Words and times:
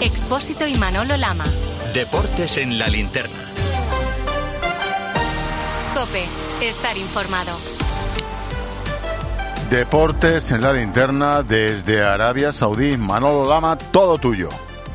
Expósito 0.00 0.64
y 0.68 0.74
Manolo 0.74 1.16
Lama. 1.16 1.42
Deportes 1.92 2.56
en 2.58 2.78
la 2.78 2.86
linterna. 2.86 3.52
Cope, 5.92 6.24
estar 6.62 6.96
informado. 6.96 7.58
Deportes 9.70 10.52
en 10.52 10.60
la 10.62 10.72
linterna 10.72 11.42
desde 11.42 12.04
Arabia 12.04 12.52
Saudí. 12.52 12.96
Manolo 12.96 13.48
Lama, 13.48 13.76
todo 13.76 14.18
tuyo. 14.18 14.50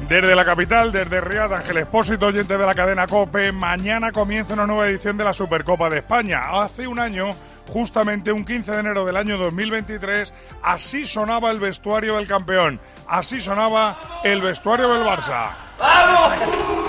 Desde 0.07 0.35
la 0.35 0.45
capital, 0.45 0.93
desde 0.93 1.19
Riyadh, 1.19 1.51
Ángel 1.53 1.77
Expósito, 1.79 2.27
oyente 2.27 2.57
de 2.57 2.65
la 2.65 2.73
cadena 2.73 3.05
COPE, 3.05 3.51
mañana 3.51 4.13
comienza 4.13 4.53
una 4.53 4.65
nueva 4.65 4.87
edición 4.87 5.17
de 5.17 5.25
la 5.25 5.33
Supercopa 5.33 5.89
de 5.89 5.97
España. 5.97 6.43
Hace 6.49 6.87
un 6.87 6.99
año, 6.99 7.31
justamente 7.69 8.31
un 8.31 8.45
15 8.45 8.71
de 8.71 8.79
enero 8.79 9.05
del 9.05 9.17
año 9.17 9.37
2023, 9.37 10.33
así 10.61 11.07
sonaba 11.07 11.51
el 11.51 11.59
vestuario 11.59 12.17
del 12.17 12.27
campeón, 12.27 12.79
así 13.07 13.41
sonaba 13.41 14.21
el 14.23 14.41
vestuario 14.41 14.93
del 14.93 15.03
Barça. 15.03 15.51
¡Vamos! 15.79 16.83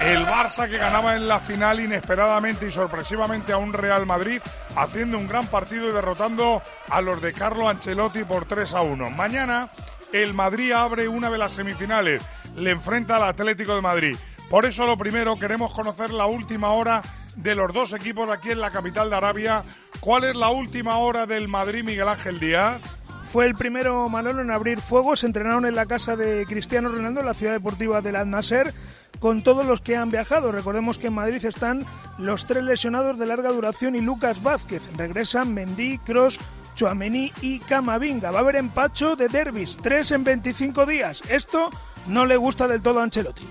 El 0.00 0.26
Barça 0.26 0.66
que 0.66 0.78
ganaba 0.78 1.14
en 1.14 1.28
la 1.28 1.38
final 1.38 1.78
inesperadamente 1.78 2.66
y 2.66 2.72
sorpresivamente 2.72 3.52
a 3.52 3.58
un 3.58 3.74
Real 3.74 4.06
Madrid, 4.06 4.40
haciendo 4.74 5.18
un 5.18 5.28
gran 5.28 5.46
partido 5.46 5.90
y 5.90 5.92
derrotando 5.92 6.62
a 6.88 7.00
los 7.02 7.20
de 7.20 7.34
Carlo 7.34 7.68
Ancelotti 7.68 8.24
por 8.24 8.46
3 8.46 8.74
a 8.74 8.80
1. 8.80 9.10
Mañana 9.10 9.70
el 10.12 10.32
Madrid 10.32 10.72
abre 10.72 11.06
una 11.06 11.30
de 11.30 11.36
las 11.36 11.52
semifinales, 11.52 12.22
le 12.56 12.70
enfrenta 12.70 13.16
al 13.16 13.24
Atlético 13.24 13.74
de 13.76 13.82
Madrid. 13.82 14.16
Por 14.50 14.66
eso 14.66 14.84
lo 14.84 14.98
primero 14.98 15.36
queremos 15.36 15.72
conocer 15.72 16.10
la 16.10 16.26
última 16.26 16.70
hora 16.72 17.02
de 17.36 17.54
los 17.54 17.72
dos 17.72 17.92
equipos 17.92 18.28
aquí 18.28 18.50
en 18.50 18.60
la 18.60 18.72
capital 18.72 19.08
de 19.08 19.14
Arabia. 19.14 19.64
¿Cuál 20.00 20.24
es 20.24 20.34
la 20.34 20.50
última 20.50 20.98
hora 20.98 21.24
del 21.24 21.46
Madrid 21.46 21.84
Miguel 21.84 22.08
Ángel 22.08 22.40
Díaz? 22.40 22.80
Fue 23.26 23.46
el 23.46 23.54
primero 23.54 24.08
Manolo 24.08 24.42
en 24.42 24.50
abrir 24.50 24.80
fuego. 24.80 25.14
Se 25.14 25.26
entrenaron 25.26 25.66
en 25.66 25.76
la 25.76 25.86
casa 25.86 26.16
de 26.16 26.46
Cristiano 26.46 26.88
Ronaldo, 26.88 27.20
en 27.20 27.26
la 27.26 27.34
ciudad 27.34 27.52
deportiva 27.52 28.00
del 28.00 28.16
Al-Nasser, 28.16 28.74
con 29.20 29.44
todos 29.44 29.64
los 29.64 29.82
que 29.82 29.94
han 29.94 30.10
viajado. 30.10 30.50
Recordemos 30.50 30.98
que 30.98 31.06
en 31.06 31.14
Madrid 31.14 31.44
están 31.44 31.86
los 32.18 32.44
tres 32.44 32.64
lesionados 32.64 33.20
de 33.20 33.26
larga 33.26 33.50
duración 33.50 33.94
y 33.94 34.00
Lucas 34.00 34.42
Vázquez. 34.42 34.82
Regresan 34.96 35.54
Mendy, 35.54 35.98
Cross, 35.98 36.40
Chuamení 36.74 37.32
y 37.40 37.60
Camavinga. 37.60 38.32
Va 38.32 38.38
a 38.38 38.42
haber 38.42 38.56
empacho 38.56 39.14
de 39.14 39.28
derbis, 39.28 39.76
tres 39.76 40.10
en 40.10 40.24
25 40.24 40.86
días. 40.86 41.22
Esto 41.28 41.70
no 42.08 42.26
le 42.26 42.36
gusta 42.36 42.66
del 42.66 42.82
todo 42.82 42.98
a 42.98 43.04
Ancelotti. 43.04 43.44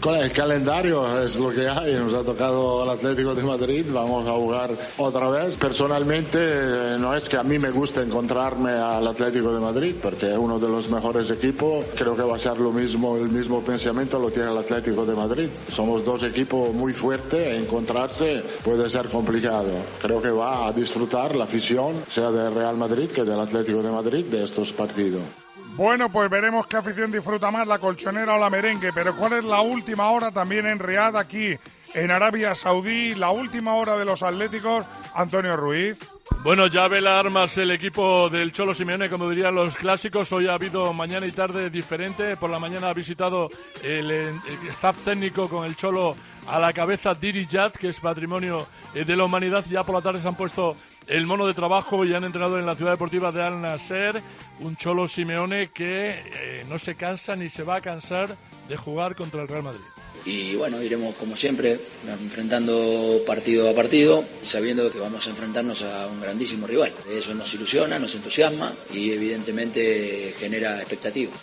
Con 0.00 0.14
el 0.14 0.30
calendario 0.30 1.22
es 1.22 1.36
lo 1.36 1.50
que 1.50 1.66
hay, 1.66 1.94
nos 1.94 2.12
ha 2.12 2.22
tocado 2.22 2.84
el 2.84 2.90
Atlético 2.90 3.34
de 3.34 3.42
Madrid, 3.42 3.86
vamos 3.90 4.28
a 4.28 4.32
jugar 4.32 4.70
otra 4.98 5.30
vez. 5.30 5.56
Personalmente 5.56 6.98
no 6.98 7.14
es 7.16 7.28
que 7.28 7.38
a 7.38 7.42
mí 7.42 7.58
me 7.58 7.70
guste 7.70 8.02
encontrarme 8.02 8.72
al 8.72 9.06
Atlético 9.06 9.52
de 9.52 9.58
Madrid, 9.58 9.94
porque 10.00 10.30
es 10.30 10.38
uno 10.38 10.58
de 10.58 10.68
los 10.68 10.90
mejores 10.90 11.30
equipos, 11.30 11.86
creo 11.96 12.14
que 12.14 12.22
va 12.22 12.36
a 12.36 12.38
ser 12.38 12.58
lo 12.58 12.72
mismo, 12.72 13.16
el 13.16 13.30
mismo 13.30 13.62
pensamiento 13.62 14.18
lo 14.18 14.30
tiene 14.30 14.50
el 14.50 14.58
Atlético 14.58 15.06
de 15.06 15.14
Madrid. 15.14 15.48
Somos 15.68 16.04
dos 16.04 16.22
equipos 16.22 16.74
muy 16.74 16.92
fuertes, 16.92 17.58
encontrarse 17.58 18.44
puede 18.62 18.88
ser 18.90 19.08
complicado. 19.08 19.70
Creo 20.00 20.20
que 20.20 20.30
va 20.30 20.68
a 20.68 20.72
disfrutar 20.72 21.34
la 21.34 21.44
afición, 21.44 21.94
sea 22.06 22.30
del 22.30 22.54
Real 22.54 22.76
Madrid 22.76 23.08
que 23.10 23.24
del 23.24 23.40
Atlético 23.40 23.82
de 23.82 23.90
Madrid, 23.90 24.24
de 24.26 24.44
estos 24.44 24.72
partidos. 24.72 25.22
Bueno, 25.76 26.10
pues 26.10 26.30
veremos 26.30 26.66
qué 26.66 26.78
afición 26.78 27.12
disfruta 27.12 27.50
más, 27.50 27.66
la 27.68 27.78
colchonera 27.78 28.36
o 28.36 28.38
la 28.38 28.48
merengue. 28.48 28.94
Pero 28.94 29.14
¿cuál 29.14 29.34
es 29.34 29.44
la 29.44 29.60
última 29.60 30.08
hora 30.08 30.30
también 30.30 30.66
en 30.66 30.78
Riad, 30.78 31.16
aquí 31.16 31.54
en 31.92 32.10
Arabia 32.10 32.54
Saudí? 32.54 33.14
La 33.14 33.30
última 33.30 33.74
hora 33.74 33.94
de 33.98 34.06
los 34.06 34.22
Atléticos, 34.22 34.86
Antonio 35.14 35.54
Ruiz. 35.54 35.98
Bueno, 36.42 36.66
ya 36.66 36.88
ve 36.88 37.02
las 37.02 37.20
armas 37.20 37.58
el 37.58 37.70
equipo 37.70 38.30
del 38.30 38.52
Cholo 38.52 38.72
Simeone, 38.72 39.10
como 39.10 39.28
dirían 39.28 39.54
los 39.54 39.76
clásicos. 39.76 40.32
Hoy 40.32 40.48
ha 40.48 40.54
habido 40.54 40.94
mañana 40.94 41.26
y 41.26 41.32
tarde 41.32 41.68
diferente. 41.68 42.38
Por 42.38 42.48
la 42.48 42.58
mañana 42.58 42.88
ha 42.88 42.94
visitado 42.94 43.50
el, 43.82 44.10
el 44.10 44.40
staff 44.70 45.02
técnico 45.02 45.46
con 45.46 45.66
el 45.66 45.76
Cholo 45.76 46.16
a 46.46 46.58
la 46.58 46.72
cabeza 46.72 47.14
Diri 47.14 47.46
Yad, 47.46 47.72
que 47.72 47.88
es 47.88 48.00
patrimonio 48.00 48.66
eh, 48.94 49.04
de 49.04 49.14
la 49.14 49.24
humanidad. 49.24 49.62
Ya 49.68 49.84
por 49.84 49.94
la 49.94 50.00
tarde 50.00 50.20
se 50.20 50.28
han 50.28 50.36
puesto 50.36 50.74
el 51.06 51.26
mono 51.26 51.46
de 51.46 51.54
trabajo 51.54 52.04
y 52.04 52.14
han 52.14 52.24
entrenado 52.24 52.58
en 52.58 52.66
la 52.66 52.74
ciudad 52.74 52.92
deportiva 52.92 53.32
de 53.32 53.42
Al 53.42 53.60
Nasser. 53.60 54.22
Un 54.60 54.76
Cholo 54.76 55.06
Simeone 55.06 55.68
que 55.68 56.10
eh, 56.10 56.64
no 56.68 56.78
se 56.78 56.94
cansa 56.94 57.36
ni 57.36 57.48
se 57.48 57.62
va 57.62 57.76
a 57.76 57.80
cansar 57.80 58.36
de 58.68 58.76
jugar 58.76 59.14
contra 59.14 59.42
el 59.42 59.48
Real 59.48 59.62
Madrid. 59.62 59.84
Y 60.24 60.56
bueno, 60.56 60.82
iremos 60.82 61.14
como 61.14 61.36
siempre 61.36 61.78
enfrentando 62.08 63.20
partido 63.24 63.70
a 63.70 63.74
partido, 63.74 64.24
sabiendo 64.42 64.90
que 64.90 64.98
vamos 64.98 65.24
a 65.26 65.30
enfrentarnos 65.30 65.84
a 65.84 66.08
un 66.08 66.20
grandísimo 66.20 66.66
rival. 66.66 66.92
Eso 67.08 67.32
nos 67.34 67.52
ilusiona, 67.54 67.98
nos 67.98 68.14
entusiasma 68.16 68.72
y 68.92 69.12
evidentemente 69.12 70.34
genera 70.38 70.78
expectativas. 70.78 71.38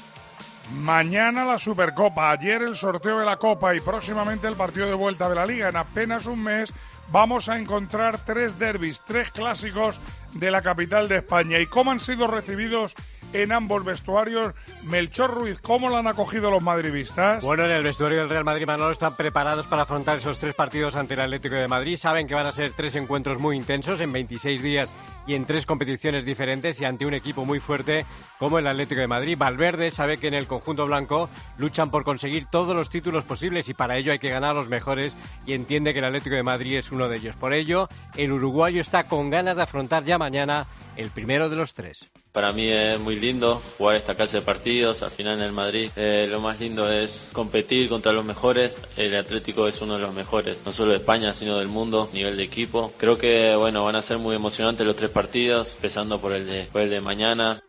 Mañana 0.72 1.46
la 1.46 1.60
Supercopa, 1.60 2.32
ayer 2.32 2.62
el 2.62 2.76
sorteo 2.76 3.20
de 3.20 3.26
la 3.26 3.38
Copa 3.38 3.76
y 3.76 3.80
próximamente 3.80 4.48
el 4.48 4.56
partido 4.56 4.88
de 4.88 4.94
vuelta 4.94 5.30
de 5.30 5.36
la 5.36 5.46
Liga. 5.46 5.70
En 5.70 5.78
apenas 5.78 6.26
un 6.26 6.42
mes 6.42 6.74
vamos 7.12 7.50
a 7.50 7.58
encontrar 7.58 8.24
tres 8.26 8.58
derbis, 8.58 9.02
tres 9.06 9.32
clásicos 9.32 10.00
de 10.34 10.52
la 10.52 10.62
capital 10.62 11.08
de 11.08 11.18
España. 11.18 11.60
¿Y 11.60 11.68
cómo 11.68 11.92
han 11.92 12.00
sido 12.00 12.28
recibidos 12.28 12.94
en 13.34 13.52
ambos 13.52 13.84
vestuarios. 13.84 14.54
Melchor 14.84 15.32
Ruiz, 15.32 15.60
¿cómo 15.60 15.90
lo 15.90 15.98
han 15.98 16.08
acogido 16.08 16.52
los 16.52 16.64
madridistas? 16.64 17.44
Bueno, 17.44 17.66
en 17.66 17.72
el 17.72 17.84
vestuario 17.84 18.20
del 18.20 18.30
Real 18.30 18.44
Madrid 18.44 18.66
Manolo 18.66 18.92
están 18.92 19.16
preparados 19.16 19.68
para 19.68 19.84
afrontar 19.84 20.18
esos 20.18 20.40
tres 20.40 20.54
partidos 20.54 20.96
ante 20.96 21.16
el 21.16 21.22
Atlético 21.22 21.56
de 21.56 21.68
Madrid. 21.68 21.98
Saben 21.98 22.28
que 22.28 22.36
van 22.36 22.46
a 22.46 22.52
ser 22.52 22.72
tres 22.72 22.96
encuentros 22.96 23.40
muy 23.40 23.58
intensos 23.58 24.00
en 24.02 24.12
26 24.12 24.62
días 24.62 24.94
y 25.26 25.36
en 25.36 25.46
tres 25.46 25.66
competiciones 25.66 26.26
diferentes 26.26 26.80
y 26.82 26.86
ante 26.86 27.06
un 27.06 27.14
equipo 27.14 27.46
muy 27.46 27.60
fuerte 27.60 28.06
como 28.40 28.60
el 28.60 28.68
Atlético 28.68 29.02
de 29.02 29.08
Madrid. 29.08 29.38
Valverde 29.38 29.92
sabe 29.92 30.18
que 30.18 30.28
en 30.28 30.34
el 30.34 30.48
conjunto 30.48 30.86
blanco 30.86 31.30
luchan 31.58 31.92
por 31.92 32.04
conseguir 32.04 32.46
todos 32.48 32.76
los 32.76 32.90
títulos 32.90 33.24
posibles 33.24 33.70
y 33.70 33.74
para 33.74 33.98
ello 33.98 34.12
hay 34.12 34.20
que 34.20 34.30
ganar 34.30 34.52
a 34.52 34.56
los 34.56 34.70
mejores 34.70 35.16
y 35.46 35.54
entiende 35.54 35.94
que 35.94 36.00
el 36.00 36.06
Atlético 36.06 36.36
de 36.36 36.44
Madrid 36.44 36.78
es 36.78 36.92
uno 36.92 37.08
de 37.08 37.18
ellos. 37.18 37.36
Por 37.36 37.54
ello, 37.54 37.88
el 38.16 38.32
uruguayo 38.32 38.82
está 38.82 39.06
con 39.06 39.30
ganas 39.30 39.56
de 39.56 39.64
afrontar 39.64 40.04
ya 40.04 40.18
mañana 40.18 40.68
el 40.98 41.10
primero 41.10 41.50
de 41.50 41.56
los 41.56 41.74
tres. 41.74 42.12
Para 42.34 42.52
mí 42.52 42.68
es 42.68 43.00
muy 43.00 43.20
lindo 43.20 43.62
jugar 43.78 43.96
esta 43.96 44.16
clase 44.16 44.38
de 44.38 44.42
partidos. 44.42 45.04
Al 45.04 45.12
final 45.12 45.36
en 45.36 45.46
el 45.46 45.52
Madrid 45.52 45.92
eh, 45.96 46.26
lo 46.28 46.42
más 46.42 46.60
lindo 46.60 46.92
es 46.92 47.30
competir 47.32 47.88
contra 47.88 48.12
los 48.12 48.26
mejores. 48.26 48.76
El 48.98 49.16
Atlético 49.16 49.68
es 49.68 49.80
uno 49.82 49.98
de 49.98 50.02
los 50.02 50.16
mejores, 50.16 50.58
no 50.66 50.74
solo 50.74 50.94
de 50.94 50.98
España, 50.98 51.36
sino 51.36 51.60
del 51.60 51.68
mundo, 51.68 52.10
nivel 52.12 52.36
de 52.36 52.42
equipo. 52.42 52.92
Creo 52.98 53.20
que 53.20 53.56
bueno 53.56 53.84
van 53.84 53.98
a 53.98 54.02
ser 54.02 54.18
muy 54.18 54.36
emocionantes 54.36 54.84
los 54.84 54.96
tres 54.96 55.12
partidos, 55.12 55.76
empezando 55.76 56.20
por 56.20 56.34
el 56.34 56.48
de, 56.48 56.64
por 56.72 56.82
el 56.82 56.90
de 56.90 57.02
mañana. 57.02 57.62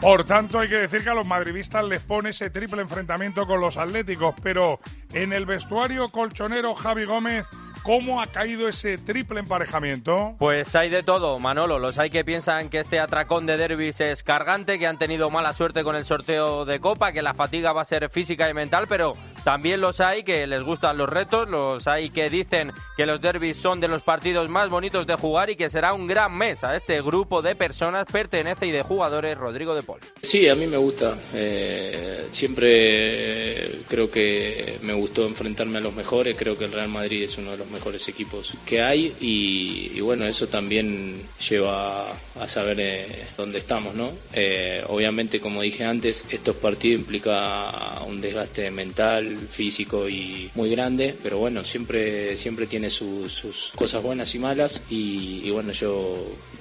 Por 0.00 0.24
tanto, 0.24 0.60
hay 0.60 0.68
que 0.68 0.76
decir 0.76 1.02
que 1.02 1.10
a 1.10 1.14
los 1.14 1.26
madridistas 1.26 1.84
les 1.84 2.00
pone 2.00 2.30
ese 2.30 2.48
triple 2.48 2.82
enfrentamiento 2.82 3.44
con 3.44 3.60
los 3.60 3.76
atléticos, 3.76 4.36
pero 4.40 4.78
en 5.12 5.32
el 5.32 5.46
vestuario 5.46 6.08
colchonero 6.08 6.76
Javi 6.76 7.04
Gómez 7.06 7.44
¿Cómo 7.82 8.20
ha 8.20 8.26
caído 8.26 8.68
ese 8.68 8.98
triple 8.98 9.40
emparejamiento? 9.40 10.34
Pues 10.38 10.76
hay 10.76 10.90
de 10.90 11.02
todo, 11.02 11.38
Manolo. 11.38 11.78
Los 11.78 11.98
hay 11.98 12.10
que 12.10 12.24
piensan 12.24 12.68
que 12.68 12.80
este 12.80 13.00
atracón 13.00 13.46
de 13.46 13.56
derbis 13.56 14.00
es 14.00 14.22
cargante, 14.22 14.78
que 14.78 14.86
han 14.86 14.98
tenido 14.98 15.30
mala 15.30 15.54
suerte 15.54 15.82
con 15.82 15.96
el 15.96 16.04
sorteo 16.04 16.66
de 16.66 16.78
Copa, 16.78 17.12
que 17.12 17.22
la 17.22 17.32
fatiga 17.32 17.72
va 17.72 17.82
a 17.82 17.86
ser 17.86 18.10
física 18.10 18.50
y 18.50 18.54
mental, 18.54 18.86
pero 18.86 19.12
también 19.44 19.80
los 19.80 20.00
hay 20.00 20.22
que 20.22 20.46
les 20.46 20.62
gustan 20.62 20.98
los 20.98 21.08
retos, 21.08 21.48
los 21.48 21.86
hay 21.86 22.10
que 22.10 22.28
dicen 22.28 22.72
que 22.96 23.06
los 23.06 23.20
derbis 23.20 23.56
son 23.56 23.80
de 23.80 23.88
los 23.88 24.02
partidos 24.02 24.48
más 24.48 24.68
bonitos 24.68 25.06
de 25.06 25.14
jugar 25.14 25.50
y 25.50 25.56
que 25.56 25.70
será 25.70 25.92
un 25.92 26.06
gran 26.06 26.36
mes. 26.36 26.64
A 26.64 26.76
este 26.76 27.00
grupo 27.02 27.42
de 27.42 27.54
personas 27.54 28.06
pertenece 28.10 28.66
y 28.66 28.70
de 28.70 28.82
jugadores 28.82 29.36
Rodrigo 29.38 29.74
de 29.74 29.82
Paul. 29.82 30.00
Sí, 30.22 30.48
a 30.48 30.54
mí 30.54 30.66
me 30.66 30.76
gusta. 30.76 31.16
Eh, 31.34 32.26
siempre 32.30 33.80
creo 33.88 34.10
que 34.10 34.78
me 34.82 34.92
gustó 34.92 35.26
enfrentarme 35.26 35.78
a 35.78 35.80
los 35.80 35.94
mejores. 35.94 36.36
Creo 36.36 36.56
que 36.56 36.64
el 36.64 36.72
Real 36.72 36.88
Madrid 36.88 37.22
es 37.22 37.38
uno 37.38 37.52
de 37.52 37.58
los 37.58 37.70
mejores 37.70 38.06
equipos 38.08 38.54
que 38.66 38.82
hay 38.82 39.14
y, 39.20 40.00
bueno, 40.00 40.26
eso 40.26 40.46
también 40.46 41.22
lleva 41.48 42.06
a 42.38 42.46
saber 42.46 42.80
eh, 42.80 43.26
dónde 43.36 43.58
estamos, 43.58 43.94
¿no? 43.94 44.12
Eh, 44.32 44.82
obviamente, 44.88 45.40
como 45.40 45.62
dije 45.62 45.84
antes, 45.84 46.24
estos 46.30 46.56
partidos 46.56 47.00
implica 47.00 48.02
un 48.06 48.20
desgaste 48.20 48.70
mental, 48.70 49.29
físico 49.36 50.08
y 50.08 50.50
muy 50.54 50.70
grande, 50.70 51.16
pero 51.22 51.38
bueno, 51.38 51.64
siempre, 51.64 52.36
siempre 52.36 52.66
tiene 52.66 52.90
sus 52.90 53.72
cosas 53.74 54.02
buenas 54.02 54.34
y 54.34 54.38
malas 54.38 54.82
y, 54.88 55.50
bueno, 55.50 55.72
yo 55.72 56.16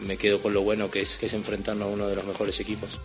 me 0.06 0.18
quedo 0.18 0.42
con 0.42 0.54
lo 0.54 0.62
bueno 0.62 0.89
que 0.89 1.01
es, 1.01 1.21
es 1.21 1.33
enfrentarnos 1.33 1.88
a 1.88 1.92
uno 1.92 2.07
de 2.07 2.16
los 2.16 2.25
mejores 2.25 2.60
equipos. 2.60 3.00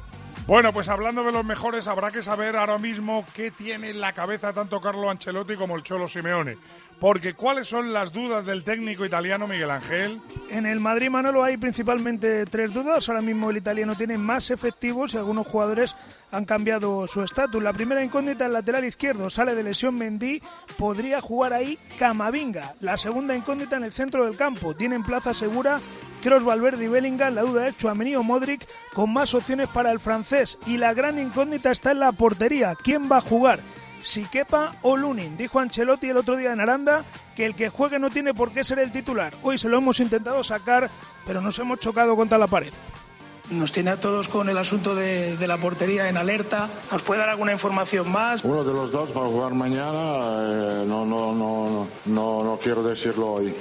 Bueno, 0.46 0.74
pues 0.74 0.90
hablando 0.90 1.24
de 1.24 1.32
los 1.32 1.44
mejores, 1.44 1.88
habrá 1.88 2.10
que 2.10 2.22
saber 2.22 2.54
ahora 2.56 2.76
mismo 2.76 3.24
qué 3.32 3.50
tiene 3.50 3.88
en 3.88 4.00
la 4.00 4.12
cabeza 4.12 4.52
tanto 4.52 4.78
Carlo 4.78 5.08
Ancelotti 5.08 5.56
como 5.56 5.74
el 5.74 5.82
Cholo 5.82 6.06
Simeone. 6.06 6.58
Porque 7.00 7.34
¿cuáles 7.34 7.68
son 7.68 7.92
las 7.92 8.12
dudas 8.12 8.46
del 8.46 8.64
técnico 8.64 9.04
italiano 9.04 9.46
Miguel 9.46 9.70
Ángel? 9.70 10.20
En 10.50 10.66
el 10.66 10.80
Madrid 10.80 11.10
Manolo 11.10 11.44
hay 11.44 11.56
principalmente 11.56 12.46
tres 12.46 12.72
dudas. 12.72 13.08
Ahora 13.08 13.20
mismo 13.20 13.50
el 13.50 13.56
italiano 13.56 13.94
tiene 13.94 14.16
más 14.16 14.50
efectivos 14.50 15.14
y 15.14 15.18
algunos 15.18 15.46
jugadores 15.46 15.96
han 16.30 16.44
cambiado 16.44 17.06
su 17.06 17.22
estatus. 17.22 17.62
La 17.62 17.72
primera 17.72 18.04
incógnita, 18.04 18.46
el 18.46 18.52
lateral 18.52 18.84
izquierdo, 18.84 19.28
sale 19.28 19.54
de 19.54 19.62
lesión 19.62 19.94
Mendy, 19.94 20.42
podría 20.78 21.20
jugar 21.20 21.52
ahí 21.52 21.78
Camavinga. 21.98 22.74
La 22.80 22.96
segunda 22.96 23.36
incógnita 23.36 23.76
en 23.76 23.84
el 23.84 23.92
centro 23.92 24.24
del 24.24 24.36
campo, 24.36 24.74
tienen 24.74 25.02
plaza 25.02 25.34
segura 25.34 25.80
Kroos, 26.22 26.44
Valverde 26.44 26.84
y 26.84 26.88
Bellingham. 26.88 27.34
La 27.34 27.42
duda 27.42 27.68
es 27.68 27.76
Chuamení 27.76 28.16
o 28.16 28.22
Modric 28.22 28.66
con 28.94 29.12
más 29.12 29.34
opciones 29.34 29.68
para 29.68 29.90
el 29.90 30.00
francés. 30.00 30.58
Y 30.66 30.78
la 30.78 30.94
gran 30.94 31.18
incógnita 31.18 31.70
está 31.70 31.90
en 31.90 32.00
la 32.00 32.12
portería. 32.12 32.74
¿Quién 32.82 33.10
va 33.12 33.18
a 33.18 33.20
jugar? 33.20 33.60
Si 34.04 34.26
quepa 34.26 34.74
o 34.82 34.98
Lunin. 34.98 35.34
Dijo 35.38 35.58
Ancelotti 35.58 36.10
el 36.10 36.18
otro 36.18 36.36
día 36.36 36.52
en 36.52 36.60
Aranda 36.60 37.04
que 37.34 37.46
el 37.46 37.54
que 37.54 37.70
juegue 37.70 37.98
no 37.98 38.10
tiene 38.10 38.34
por 38.34 38.52
qué 38.52 38.62
ser 38.62 38.78
el 38.78 38.92
titular. 38.92 39.32
Hoy 39.42 39.56
se 39.56 39.70
lo 39.70 39.78
hemos 39.78 39.98
intentado 39.98 40.44
sacar, 40.44 40.90
pero 41.26 41.40
nos 41.40 41.58
hemos 41.58 41.80
chocado 41.80 42.14
contra 42.14 42.36
la 42.36 42.46
pared. 42.46 42.72
Nos 43.50 43.72
tiene 43.72 43.90
a 43.90 43.96
todos 43.98 44.28
con 44.28 44.50
el 44.50 44.58
asunto 44.58 44.94
de, 44.94 45.38
la 45.46 45.56
portería 45.56 46.10
en 46.10 46.18
alerta. 46.18 46.68
¿Nos 46.92 47.00
puede 47.00 47.20
dar 47.20 47.30
alguna 47.30 47.52
información 47.52 48.12
más? 48.12 48.44
Uno 48.44 48.62
de 48.62 48.74
los 48.74 48.92
dos 48.92 49.16
va 49.16 49.22
a 49.22 49.26
jugar 49.26 49.54
mañana. 49.54 49.92
Eh, 49.92 50.84
no, 50.86 51.06
no, 51.06 51.32
no, 51.32 51.88
no, 52.04 52.44
no 52.44 52.58
quiero 52.62 52.82
decirlo 52.82 53.32
hoy. 53.32 53.54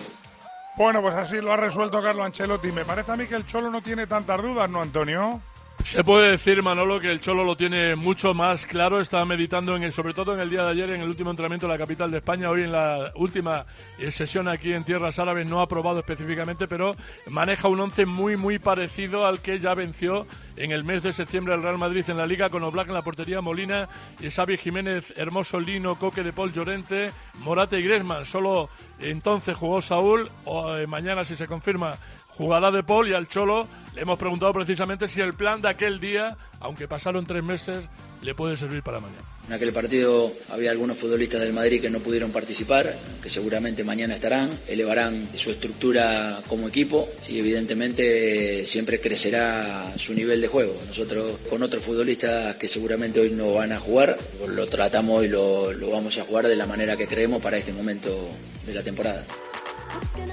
Bueno, 0.76 1.02
pues 1.02 1.16
así 1.16 1.38
lo 1.38 1.54
ha 1.54 1.58
resuelto 1.58 2.02
Carlo 2.02 2.22
Ancelotti. 2.22 2.74
Me 2.74 2.84
parece 2.84 3.14
a 3.14 3.16
mí 3.16 3.28
que 3.28 3.36
el 3.36 3.48
Cholo 3.48 3.70
no 3.70 3.82
tiene 3.82 4.08
tantas 4.08 4.42
dudas, 4.42 4.70
¿no, 4.70 4.82
Antonio? 4.82 5.42
Se 5.86 6.04
puede 6.04 6.32
decir, 6.32 6.64
Manolo, 6.64 7.00
que 7.00 7.12
el 7.12 7.20
Cholo 7.20 7.44
lo 7.44 7.56
tiene 7.56 7.96
mucho 7.96 8.34
más 8.34 8.66
claro. 8.66 9.00
Estaba 9.00 9.26
meditando, 9.26 9.76
en 9.76 9.84
el, 9.84 9.92
sobre 9.92 10.14
todo 10.14 10.34
en 10.34 10.40
el 10.40 10.50
día 10.50 10.64
de 10.64 10.72
ayer, 10.72 10.90
en 10.90 11.02
el 11.02 11.10
último 11.10 11.30
entrenamiento 11.30 11.68
de 11.68 11.74
la 11.74 11.78
capital 11.78 12.10
de 12.10 12.18
España. 12.18 12.50
Hoy 12.50 12.64
en 12.64 12.72
la 12.72 13.12
última 13.16 13.66
sesión 14.10 14.48
aquí 14.48 14.74
en 14.74 14.86
Tierras 14.86 15.20
Árabes 15.20 15.46
no 15.46 15.62
ha 15.62 15.68
probado 15.68 16.00
específicamente, 16.00 16.68
pero 16.68 16.96
maneja 17.28 17.68
un 17.68 17.80
once 17.80 18.06
muy, 18.06 18.38
muy 18.38 18.60
parecido 18.60 19.28
al 19.28 19.42
que 19.42 19.60
ya 19.60 19.76
venció 19.76 20.26
en 20.58 20.72
el 20.72 20.84
mes 20.84 21.04
de 21.04 21.14
septiembre 21.14 21.54
el 21.54 21.62
Real 21.62 21.78
Madrid 21.78 22.06
en 22.08 22.18
la 22.18 22.26
Liga 22.26 22.50
con 22.50 22.64
Oblak 22.64 22.88
en 22.88 22.94
la 22.94 23.02
portería, 23.02 23.42
Molina, 23.42 23.90
Xavi 24.22 24.58
Jiménez, 24.58 25.14
Hermoso 25.16 25.60
Lino, 25.60 25.96
Coque 25.96 26.24
de 26.24 26.34
Paul 26.34 26.54
Llorente, 26.54 27.12
Morate 27.40 27.80
y 27.80 27.84
Griezmann. 27.84 28.26
Solo 28.26 28.70
entonces 29.00 29.56
jugó 29.56 29.82
Saúl. 29.82 30.30
O, 30.46 30.76
eh, 30.76 30.88
mañana, 30.88 31.26
si 31.26 31.36
se 31.36 31.48
confirma, 31.48 31.98
jugará 32.38 32.72
de 32.72 32.84
Paul 32.84 33.10
y 33.10 33.14
al 33.14 33.28
Cholo 33.28 33.68
le 33.96 34.02
hemos 34.02 34.18
preguntado 34.18 34.52
precisamente 34.54 35.08
si 35.08 35.22
el 35.22 35.34
plan 35.34 35.62
de 35.62 35.70
aquel 35.70 36.00
día, 36.00 36.36
aunque 36.60 36.88
pasaron 36.88 37.26
tres 37.26 37.44
meses, 37.44 37.86
le 38.24 38.34
puede 38.34 38.58
servir 38.58 38.82
para 38.82 39.00
mañana. 39.00 39.22
En 39.46 39.54
aquel 39.54 39.74
partido 39.74 40.32
había 40.50 40.72
algunos 40.72 40.98
futbolistas 40.98 41.42
del 41.42 41.54
Madrid 41.54 41.82
que 41.82 41.90
no 41.90 42.00
pudieron 42.00 42.32
participar, 42.32 42.98
que 43.22 43.30
seguramente 43.30 43.84
mañana 43.84 44.16
estarán, 44.16 44.50
elevarán 44.68 45.28
su 45.36 45.52
estructura 45.52 46.42
como 46.48 46.68
equipo 46.68 47.08
y 47.28 47.40
evidentemente 47.40 48.66
siempre 48.66 49.00
crecerá 49.00 49.94
su 49.98 50.14
nivel 50.14 50.42
de 50.42 50.48
juego. 50.48 50.76
Nosotros 50.88 51.38
con 51.50 51.62
otros 51.62 51.84
futbolistas 51.84 52.56
que 52.56 52.70
seguramente 52.70 53.20
hoy 53.20 53.32
no 53.32 53.54
van 53.54 53.74
a 53.74 53.80
jugar, 53.80 54.18
lo 54.48 54.66
tratamos 54.68 55.26
y 55.26 55.28
lo 55.28 55.90
vamos 55.92 56.18
a 56.18 56.24
jugar 56.24 56.48
de 56.48 56.56
la 56.56 56.66
manera 56.66 56.96
que 56.98 57.08
creemos 57.08 57.42
para 57.42 57.58
este 57.58 57.74
momento 57.74 58.28
de 58.66 58.74
la 58.74 58.82
temporada. 58.82 59.24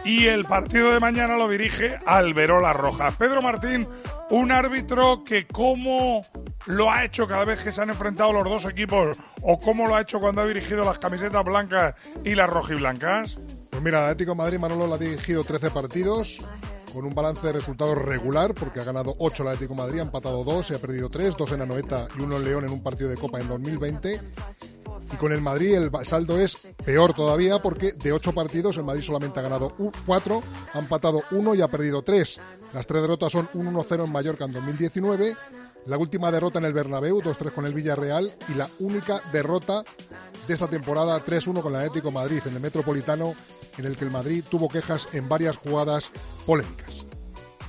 Y 0.05 0.27
el 0.27 0.45
partido 0.45 0.93
de 0.93 1.01
mañana 1.01 1.37
lo 1.37 1.49
dirige 1.49 1.99
Alberola 2.07 2.73
Rojas. 2.73 3.15
Pedro 3.17 3.43
Martín, 3.43 3.87
un 4.31 4.53
árbitro 4.53 5.23
que 5.25 5.47
cómo 5.47 6.23
lo 6.67 6.91
ha 6.91 7.05
hecho 7.05 7.27
cada 7.27 7.45
vez 7.45 7.63
que 7.63 7.73
se 7.73 7.81
han 7.81 7.91
enfrentado 7.91 8.33
los 8.33 8.45
dos 8.45 8.65
equipos 8.65 9.17
o 9.43 9.59
cómo 9.59 9.87
lo 9.87 9.95
ha 9.95 10.03
hecho 10.03 10.21
cuando 10.21 10.43
ha 10.43 10.47
dirigido 10.47 10.85
las 10.85 10.99
camisetas 10.99 11.45
blancas 11.45 11.95
y 12.25 12.35
las 12.35 12.49
rojiblancas. 12.49 13.39
Pues 13.71 13.83
mira, 13.83 13.99
el 13.99 14.05
Atlético 14.05 14.35
Madrid 14.35 14.59
Manolo 14.59 14.87
lo 14.87 14.95
ha 14.95 14.99
dirigido 14.99 15.45
13 15.45 15.71
partidos 15.71 16.41
con 16.93 17.05
un 17.05 17.15
balance 17.15 17.47
de 17.47 17.53
resultados 17.53 17.97
regular, 17.97 18.55
porque 18.55 18.81
ha 18.81 18.85
ganado 18.85 19.15
8 19.19 19.43
el 19.43 19.49
Atlético 19.51 19.75
Madrid, 19.75 20.01
ha 20.01 20.03
empatado 20.03 20.45
2 20.45 20.71
y 20.71 20.75
ha 20.75 20.79
perdido 20.79 21.09
3, 21.09 21.37
2 21.37 21.53
en 21.53 21.63
Anoeta 21.63 22.09
y 22.19 22.23
1 22.23 22.37
en 22.37 22.45
León 22.45 22.65
en 22.65 22.73
un 22.73 22.83
partido 22.83 23.09
de 23.11 23.17
Copa 23.17 23.41
en 23.41 23.49
2020. 23.49 24.21
Y 25.13 25.17
con 25.17 25.33
el 25.33 25.41
Madrid 25.41 25.75
el 25.75 25.91
saldo 26.05 26.41
es 26.41 26.57
peor 26.85 27.15
todavía 27.15 27.61
porque 27.61 27.93
de 27.93 28.13
8 28.13 28.33
partidos 28.33 28.77
el 28.77 28.85
Madrid 28.85 29.03
solamente 29.03 29.41
ha 29.41 29.43
ganado 29.43 29.75
4, 30.07 30.43
ha 30.73 30.79
empatado 30.79 31.23
1 31.31 31.55
y 31.55 31.63
ha 31.63 31.69
perdido 31.69 32.03
3. 32.03 32.41
Las 32.73 32.87
tres 32.87 33.03
derrotas 33.03 33.33
son 33.33 33.49
un 33.55 33.75
1-0 33.75 34.05
en 34.05 34.13
Mallorca 34.13 34.45
en 34.45 34.53
2019, 34.53 35.37
la 35.87 35.99
última 35.99 36.31
derrota 36.31 36.59
en 36.59 36.67
el 36.67 36.73
Bernabéu, 36.73 37.21
2-3 37.21 37.53
con 37.53 37.67
el 37.67 37.75
Villarreal 37.75 38.33
y 38.49 38.55
la 38.55 38.69
única 38.79 39.23
derrota 39.33 39.85
de 40.47 40.55
esta 40.55 40.69
temporada 40.69 41.25
3-1 41.25 41.63
con 41.63 41.75
el 41.75 41.81
Atlético 41.81 42.11
Madrid 42.11 42.43
en 42.47 42.55
el 42.55 42.61
Metropolitano 42.61 43.35
en 43.79 43.87
el 43.87 43.97
que 43.97 44.05
el 44.05 44.11
Madrid 44.11 44.45
tuvo 44.49 44.69
quejas 44.69 45.09
en 45.13 45.29
varias 45.29 45.57
jugadas 45.57 46.13
polémicas. 46.47 46.90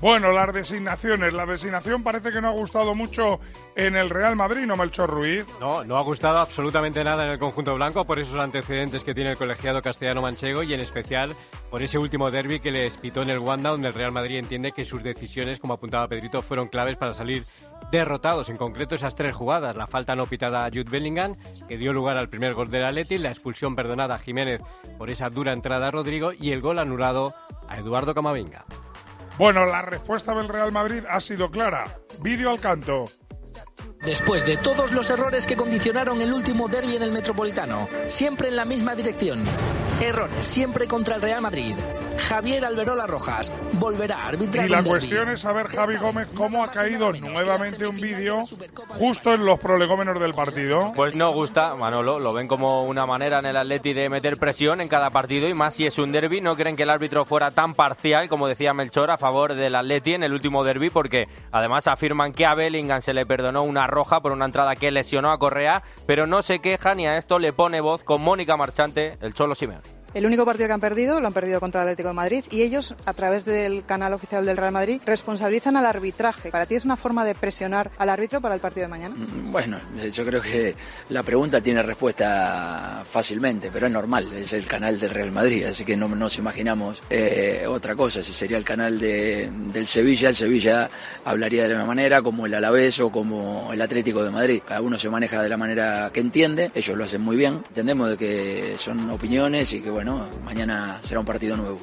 Bueno, 0.02 0.32
las 0.32 0.52
designaciones. 0.52 1.32
La 1.32 1.46
designación 1.46 2.02
parece 2.02 2.32
que 2.32 2.42
no 2.42 2.48
ha 2.48 2.52
gustado 2.54 2.96
mucho 2.96 3.40
en 3.76 3.96
el 3.96 4.10
Real 4.10 4.36
Madrid, 4.36 4.66
¿no, 4.66 4.76
Melchor 4.76 5.12
Ruiz? 5.12 5.46
No, 5.60 5.84
no 5.84 5.96
ha 5.96 6.02
gustado 6.02 6.40
absolutamente 6.40 7.04
nada 7.04 7.24
en 7.24 7.30
el 7.30 7.38
conjunto 7.38 7.76
blanco 7.76 8.04
por 8.06 8.18
esos 8.18 8.42
antecedentes 8.42 9.04
que 9.04 9.14
tiene 9.14 9.30
el 9.30 9.38
colegiado 9.38 9.80
castellano 9.84 10.24
manchego 10.24 10.64
y 10.64 10.74
en 10.74 10.80
especial 10.80 11.36
por 11.70 11.84
ese 11.84 12.00
último 12.00 12.32
derby 12.32 12.60
que 12.60 12.72
les 12.72 12.98
pitó 12.98 13.22
en 13.22 13.30
el 13.30 13.38
Wanda, 13.38 13.70
donde 13.70 13.90
el 13.90 13.94
Real 13.94 14.12
Madrid 14.12 14.40
entiende 14.40 14.72
que 14.72 14.86
sus 14.86 15.04
decisiones, 15.04 15.60
como 15.60 15.76
apuntaba 15.76 16.08
Pedrito, 16.08 16.42
fueron 16.42 16.68
claves 16.68 16.98
para 16.98 17.14
salir 17.14 17.46
derrotados. 17.92 18.50
En 18.50 18.58
concreto, 18.58 18.96
esas 18.96 19.16
tres 19.16 19.36
jugadas: 19.36 19.78
la 19.78 19.86
falta 19.86 20.16
no 20.16 20.26
pitada 20.26 20.66
a 20.66 20.70
Jude 20.70 20.90
Bellingham, 20.90 21.36
que 21.68 21.78
dio 21.78 21.94
lugar 21.94 22.18
al 22.18 22.28
primer 22.28 22.56
gol 22.56 22.72
del 22.72 22.86
Atleti, 22.86 23.20
la 23.20 23.30
expulsión 23.30 23.76
perdonada 23.76 24.16
a 24.16 24.20
Jiménez 24.20 24.62
por 24.98 25.12
esa 25.12 25.30
dura 25.30 25.54
entrada 25.54 25.90
a 25.90 25.92
Rodrigo 25.92 26.32
y 26.34 26.54
el 26.54 26.62
gol 26.62 26.80
anulado 26.80 27.36
a 27.68 27.78
Eduardo 27.78 28.16
Camavinga. 28.16 28.66
Bueno, 29.42 29.66
la 29.66 29.82
respuesta 29.82 30.36
del 30.36 30.48
Real 30.48 30.72
Madrid 30.72 31.04
ha 31.10 31.20
sido 31.20 31.50
clara. 31.50 31.98
Vídeo 32.20 32.52
al 32.52 32.60
canto. 32.60 33.06
Después 34.04 34.46
de 34.46 34.56
todos 34.58 34.92
los 34.92 35.10
errores 35.10 35.48
que 35.48 35.56
condicionaron 35.56 36.22
el 36.22 36.32
último 36.32 36.68
derby 36.68 36.96
en 36.96 37.02
el 37.02 37.12
Metropolitano, 37.12 37.90
siempre 38.08 38.50
en 38.50 38.56
la 38.56 38.66
misma 38.66 38.94
dirección. 38.94 39.44
Errores 40.02 40.46
siempre 40.46 40.88
contra 40.88 41.16
el 41.16 41.22
Real 41.22 41.42
Madrid. 41.42 41.76
Javier 42.18 42.66
Alberola 42.66 43.08
Rojas 43.08 43.52
volverá 43.74 44.18
a 44.18 44.28
arbitrar. 44.28 44.66
Y 44.66 44.70
la 44.70 44.84
cuestión 44.84 45.30
es 45.30 45.42
saber, 45.42 45.68
Javi 45.68 45.98
Gómez, 45.98 46.28
cómo 46.36 46.64
ha 46.64 46.72
caído 46.72 47.12
nuevamente 47.14 47.86
un 47.88 47.96
vídeo 47.96 48.44
justo 48.90 49.34
en 49.34 49.46
los 49.46 49.60
prolegómenos 49.60 50.20
del 50.20 50.34
partido. 50.34 50.92
Pues 50.96 51.16
no 51.16 51.32
gusta, 51.34 51.76
Manolo. 51.76 52.20
Lo 52.20 52.34
ven 52.34 52.48
como 52.48 52.86
una 52.86 53.06
manera 53.06 53.40
en 53.40 53.46
el 53.46 53.58
Atleti 53.58 53.94
de 53.94 54.10
meter 54.10 54.38
presión 54.38 54.82
en 54.82 54.88
cada 54.88 55.10
partido 55.10 55.48
y 55.48 55.54
más 55.54 55.76
si 55.76 55.86
es 55.86 55.98
un 55.98 56.12
derby. 56.12 56.42
No 56.42 56.56
creen 56.56 56.76
que 56.76 56.84
el 56.84 56.90
árbitro 56.90 57.26
fuera 57.26 57.52
tan 57.52 57.74
parcial, 57.74 58.30
como 58.30 58.48
decía 58.48 58.74
Melchor, 58.74 59.12
a 59.12 59.18
favor 59.18 59.56
del 59.56 59.76
Atleti 59.76 60.14
en 60.14 60.24
el 60.24 60.34
último 60.34 60.64
derby, 60.64 60.90
porque 60.90 61.28
además 61.52 61.88
afirman 61.88 62.34
que 62.34 62.46
a 62.46 62.56
Bellingham 62.56 63.02
se 63.02 63.14
le 63.14 63.26
perdonó 63.26 63.64
una 63.64 63.88
roja 63.88 64.22
por 64.22 64.32
una 64.32 64.46
entrada 64.46 64.76
que 64.76 64.92
lesionó 64.92 65.32
a 65.32 65.40
Correa, 65.40 65.84
pero 66.06 66.28
no 66.28 66.42
se 66.42 66.60
quejan 66.60 67.00
y 67.00 67.08
a 67.08 67.18
esto 67.18 67.40
le 67.40 67.54
pone 67.54 67.82
voz 67.82 68.04
con 68.04 68.22
Mónica 68.22 68.58
Marchante, 68.58 69.18
el 69.22 69.34
Cholo 69.34 69.56
Simeone. 69.56 69.91
El 70.14 70.26
único 70.26 70.46
partido 70.46 70.68
que 70.68 70.74
han 70.74 70.82
perdido 70.82 71.22
lo 71.22 71.28
han 71.28 71.34
perdido 71.34 71.62
contra 71.62 71.82
el 71.82 71.88
Atlético 71.88 72.10
de 72.10 72.16
Madrid 72.16 72.44
y 72.52 72.64
ellos, 72.64 72.96
a 73.06 73.14
través 73.14 73.46
del 73.46 73.86
canal 73.86 74.12
oficial 74.12 74.46
del 74.46 74.58
Real 74.58 74.74
Madrid, 74.74 75.02
responsabilizan 75.06 75.78
al 75.78 75.86
arbitraje. 75.86 76.52
¿Para 76.52 76.66
ti 76.66 76.76
es 76.76 76.84
una 76.84 76.98
forma 76.98 77.24
de 77.24 77.34
presionar 77.34 77.92
al 77.98 78.10
árbitro 78.10 78.42
para 78.42 78.54
el 78.54 78.60
partido 78.60 78.86
de 78.86 78.90
mañana? 78.90 79.16
Mm, 79.16 79.52
bueno, 79.54 79.80
yo 80.12 80.26
creo 80.26 80.42
que 80.42 80.76
la 81.10 81.24
pregunta 81.24 81.62
tiene 81.62 81.82
respuesta 81.82 83.04
fácilmente, 83.10 83.70
pero 83.72 83.88
es 83.88 83.94
normal, 83.94 84.34
es 84.34 84.52
el 84.52 84.68
canal 84.68 85.00
del 85.00 85.12
Real 85.12 85.32
Madrid, 85.32 85.66
así 85.66 85.86
que 85.86 85.96
no 85.96 86.10
nos 86.10 86.38
imaginamos 86.38 87.02
eh, 87.10 87.66
otra 87.68 87.96
cosa. 87.96 88.22
Si 88.22 88.34
sería 88.34 88.58
el 88.58 88.66
canal 88.66 89.00
de, 89.00 89.50
del 89.72 89.88
Sevilla, 89.88 90.28
el 90.28 90.36
Sevilla 90.36 90.90
hablaría 91.24 91.64
de 91.64 91.70
la 91.70 91.76
misma 91.76 91.88
manera, 91.88 92.22
como 92.22 92.46
el 92.46 92.54
Alavés 92.54 93.00
o 93.00 93.10
como 93.10 93.72
el 93.72 93.82
Atlético 93.82 94.26
de 94.26 94.30
Madrid. 94.32 94.62
Cada 94.68 94.82
uno 94.82 94.98
se 94.98 95.10
maneja 95.10 95.42
de 95.42 95.48
la 95.48 95.56
manera 95.56 96.12
que 96.14 96.20
entiende, 96.20 96.70
ellos 96.76 96.98
lo 96.98 97.06
hacen 97.06 97.22
muy 97.22 97.38
bien, 97.38 97.64
entendemos 97.70 98.10
de 98.10 98.18
que 98.18 98.76
son 98.78 99.10
opiniones 99.10 99.72
y 99.72 99.82
que 99.82 100.01
bueno, 100.04 100.28
mañana 100.44 101.00
será 101.04 101.20
un 101.20 101.26
partido 101.28 101.56
nuevo. 101.56 101.78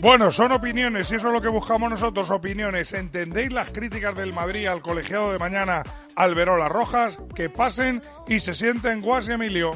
Bueno, 0.00 0.30
son 0.30 0.52
opiniones 0.52 1.10
y 1.10 1.14
eso 1.14 1.28
es 1.28 1.32
lo 1.32 1.40
que 1.40 1.48
buscamos 1.48 1.88
nosotros, 1.88 2.30
opiniones. 2.30 2.92
¿Entendéis 2.92 3.50
las 3.50 3.72
críticas 3.72 4.14
del 4.14 4.34
Madrid 4.34 4.66
al 4.66 4.82
colegiado 4.82 5.32
de 5.32 5.38
mañana 5.38 5.82
Alberola 6.16 6.68
Rojas? 6.68 7.18
Que 7.34 7.48
pasen 7.48 8.02
y 8.28 8.40
se 8.40 8.52
sienten 8.52 9.00
Guas 9.00 9.26
y 9.28 9.32
Emilio. 9.32 9.72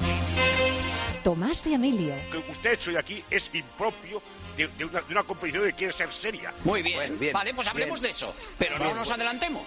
Tomás 1.25 1.67
y 1.69 1.75
Emilio. 1.75 2.15
Lo 2.35 2.45
que 2.45 2.53
usted 2.53 2.71
ha 2.71 2.73
hecho 2.75 2.99
aquí 2.99 3.25
es 3.31 3.49
impropio 3.55 4.21
de, 4.59 4.85
una, 4.85 5.01
de, 5.01 5.13
una, 5.13 5.23
competición 5.23 5.65
que 5.65 5.73
quiere 5.73 5.93
ser 5.95 6.13
seria. 6.13 6.53
Muy 6.65 6.83
bien, 6.83 7.19
bien 7.19 7.33
vale, 7.33 7.55
pues 7.55 7.67
hablemos 7.67 8.03
de 8.03 8.11
eso, 8.11 8.35
pero 8.59 8.79
no 8.79 8.93
nos 8.93 9.11
adelantemos. 9.11 9.63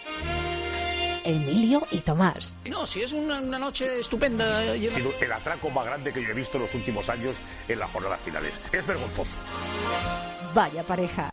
Emilio 1.23 1.85
y 1.91 1.99
Tomás. 1.99 2.57
No, 2.65 2.85
si 2.87 3.01
es 3.01 3.13
una, 3.13 3.39
noche 3.41 3.99
estupenda. 3.99 4.61
Sido 4.73 5.13
el 5.19 5.31
atraco 5.31 5.69
más 5.69 5.85
grande 5.85 6.13
que 6.13 6.21
yo 6.21 6.29
he 6.29 6.33
visto 6.33 6.57
en 6.57 6.63
los 6.63 6.73
últimos 6.73 7.09
años 7.09 7.35
en 7.67 7.79
las 7.79 7.89
jornadas 7.91 8.19
finales. 8.23 8.53
Es 8.71 8.85
vergonzoso. 8.85 9.35
Vaya 10.53 10.83
pareja. 10.83 11.29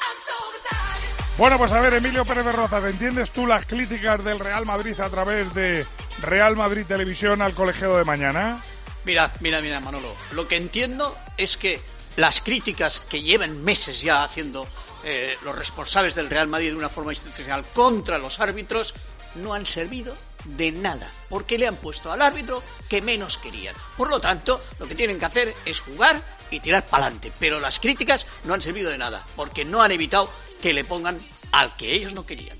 Bueno, 1.38 1.56
pues 1.56 1.72
a 1.72 1.80
ver, 1.80 1.94
Emilio 1.94 2.24
Pérez 2.24 2.44
de 2.44 2.52
Rozas, 2.52 2.84
¿entiendes 2.84 3.30
tú 3.30 3.46
las 3.46 3.64
críticas 3.64 4.22
del 4.22 4.38
Real 4.38 4.66
Madrid 4.66 4.98
a 5.00 5.08
través 5.08 5.54
de 5.54 5.86
Real 6.20 6.54
Madrid 6.54 6.84
Televisión 6.86 7.40
al 7.40 7.54
colegiado 7.54 7.96
de 7.96 8.04
mañana? 8.04 8.60
Mira, 9.04 9.32
mira, 9.40 9.60
mira, 9.62 9.80
Manolo. 9.80 10.14
Lo 10.32 10.46
que 10.46 10.56
entiendo 10.56 11.16
es 11.38 11.56
que 11.56 11.80
las 12.16 12.42
críticas 12.42 13.00
que 13.00 13.22
llevan 13.22 13.62
meses 13.62 14.02
ya 14.02 14.22
haciendo 14.22 14.66
eh, 15.02 15.34
los 15.42 15.56
responsables 15.56 16.14
del 16.14 16.28
Real 16.28 16.46
Madrid 16.46 16.70
de 16.70 16.76
una 16.76 16.90
forma 16.90 17.12
institucional 17.12 17.64
contra 17.72 18.18
los 18.18 18.38
árbitros 18.40 18.94
no 19.36 19.54
han 19.54 19.66
servido 19.66 20.14
de 20.44 20.72
nada, 20.72 21.08
porque 21.28 21.58
le 21.58 21.66
han 21.66 21.76
puesto 21.76 22.10
al 22.10 22.22
árbitro 22.22 22.62
que 22.88 23.02
menos 23.02 23.38
querían. 23.38 23.74
Por 23.96 24.08
lo 24.08 24.20
tanto, 24.20 24.62
lo 24.78 24.88
que 24.88 24.94
tienen 24.94 25.18
que 25.18 25.26
hacer 25.26 25.54
es 25.64 25.80
jugar 25.80 26.22
y 26.50 26.60
tirar 26.60 26.86
para 26.86 27.06
adelante. 27.06 27.32
Pero 27.38 27.60
las 27.60 27.78
críticas 27.78 28.26
no 28.44 28.54
han 28.54 28.62
servido 28.62 28.90
de 28.90 28.98
nada, 28.98 29.24
porque 29.36 29.64
no 29.64 29.82
han 29.82 29.92
evitado 29.92 30.30
que 30.60 30.72
le 30.72 30.84
pongan 30.84 31.18
al 31.52 31.74
que 31.76 31.92
ellos 31.92 32.14
no 32.14 32.26
querían. 32.26 32.58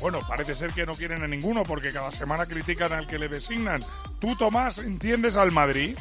Bueno, 0.00 0.18
parece 0.28 0.54
ser 0.54 0.72
que 0.72 0.84
no 0.84 0.92
quieren 0.92 1.22
a 1.22 1.26
ninguno 1.26 1.62
porque 1.62 1.90
cada 1.90 2.12
semana 2.12 2.44
critican 2.44 2.92
al 2.92 3.06
que 3.06 3.18
le 3.18 3.28
designan. 3.28 3.82
¿Tú, 4.20 4.36
Tomás, 4.36 4.78
entiendes 4.78 5.36
al 5.36 5.52
Madrid? 5.52 5.96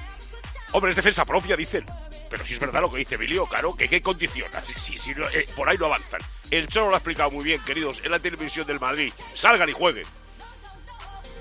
Hombre, 0.71 0.89
es 0.91 0.95
defensa 0.95 1.23
propia, 1.25 1.55
dicen. 1.55 1.85
Pero 2.29 2.45
si 2.45 2.53
es 2.53 2.59
verdad 2.59 2.81
lo 2.81 2.91
que 2.91 2.97
dice 2.97 3.15
Emilio, 3.15 3.45
claro, 3.45 3.75
que 3.75 3.87
qué 3.87 4.01
condiciona. 4.01 4.61
Si, 4.77 4.97
si, 4.97 5.13
no- 5.15 5.27
eh, 5.29 5.45
por 5.55 5.69
ahí 5.69 5.77
no 5.77 5.85
avanzan. 5.85 6.19
El 6.51 6.67
Cholo 6.67 6.87
lo 6.89 6.95
ha 6.95 6.97
explicado 6.97 7.31
muy 7.31 7.43
bien, 7.45 7.61
queridos, 7.63 8.01
en 8.03 8.11
la 8.11 8.19
televisión 8.19 8.67
del 8.67 8.79
Madrid. 8.79 9.13
Salgan 9.35 9.69
y 9.69 9.73
jueguen. 9.73 10.05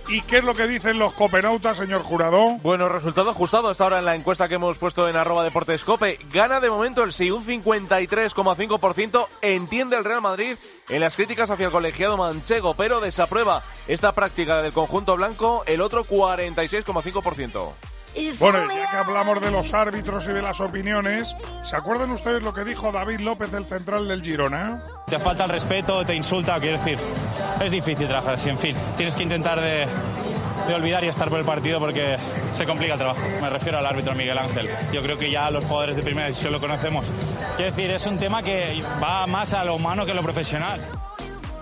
¿Y 0.07 0.21
qué 0.21 0.37
es 0.39 0.45
lo 0.45 0.55
que 0.55 0.67
dicen 0.67 0.99
los 0.99 1.15
copenautas, 1.15 1.79
señor 1.79 2.03
jurado? 2.03 2.57
Bueno, 2.63 2.91
resultado 2.91 3.31
ajustado 3.31 3.71
hasta 3.71 3.85
ahora 3.85 4.01
en 4.01 4.05
la 4.05 4.15
encuesta 4.15 4.49
que 4.49 4.57
hemos 4.57 4.77
puesto 4.77 5.09
en 5.09 5.17
arroba 5.17 5.43
deportescope. 5.43 6.19
Gana 6.31 6.61
de 6.61 6.69
momento 6.69 7.03
el 7.03 7.15
sí, 7.15 7.31
un 7.31 7.43
53,5% 7.43 9.27
entiende 9.41 9.97
el 9.97 10.05
Real 10.05 10.21
Madrid 10.21 10.57
en 10.91 11.01
las 11.01 11.17
críticas 11.17 11.49
hacia 11.49 11.67
el 11.67 11.73
colegiado 11.73 12.19
manchego, 12.19 12.75
pero 12.75 13.01
desaprueba 13.01 13.63
esta 13.89 14.13
práctica 14.13 14.61
del 14.61 14.75
conjunto 14.75 15.17
blanco 15.17 15.63
el 15.67 15.81
otro 15.81 16.05
46,5%. 16.05 17.73
Bueno, 18.39 18.65
y 18.73 18.77
ya 18.77 18.91
que 18.91 18.97
hablamos 18.97 19.41
de 19.41 19.51
los 19.51 19.75
árbitros 19.75 20.27
y 20.27 20.33
de 20.33 20.43
las 20.43 20.61
opiniones, 20.61 21.35
¿se 21.63 21.77
acuerdan 21.77 22.11
ustedes 22.11 22.43
lo 22.43 22.53
que 22.53 22.65
dijo 22.65 22.93
David 22.93 23.21
López, 23.21 23.53
el 23.53 23.65
central 23.65 24.07
del 24.09 24.23
Girona? 24.23 24.83
Te 25.07 25.19
falta 25.19 25.45
el 25.45 25.51
respeto, 25.51 26.05
te 26.05 26.15
insulta, 26.15 26.61
quiero 26.61 26.79
decir, 26.79 26.99
es 27.61 27.71
difícil 27.71 28.07
trabajar 28.07 28.35
así, 28.35 28.49
en 28.51 28.59
fin, 28.59 28.77
tienes 28.97 29.17
que 29.17 29.23
intentar 29.23 29.61
de, 29.61 29.87
de 30.67 30.75
olvidar 30.75 31.05
y 31.05 31.09
estar 31.09 31.29
por 31.29 31.39
el 31.39 31.45
partido 31.45 31.81
porque 31.81 32.17
se 32.55 32.65
complica 32.65 32.95
el 32.95 32.99
trabajo. 32.99 33.21
Me 33.41 33.51
refiero 33.51 33.79
al 33.79 33.87
árbitro 33.87 34.15
Miguel 34.15 34.39
Ángel. 34.39 34.71
Yo 34.93 35.03
creo 35.03 35.19
que 35.19 35.31
ya 35.31 35.51
los 35.51 35.65
jugadores 35.65 35.97
de 35.97 36.03
primera 36.03 36.27
división 36.29 36.53
lo 36.53 36.61
conocemos. 36.61 37.07
Quiero 37.57 37.71
decir, 37.71 37.91
es 37.91 38.07
un 38.07 38.17
tema 38.17 38.43
que 38.43 38.83
va 39.03 39.27
más 39.27 39.53
a 39.55 39.65
lo 39.65 39.75
humano 39.75 40.05
que 40.05 40.13
a 40.13 40.15
lo 40.15 40.23
profesional. 40.23 40.81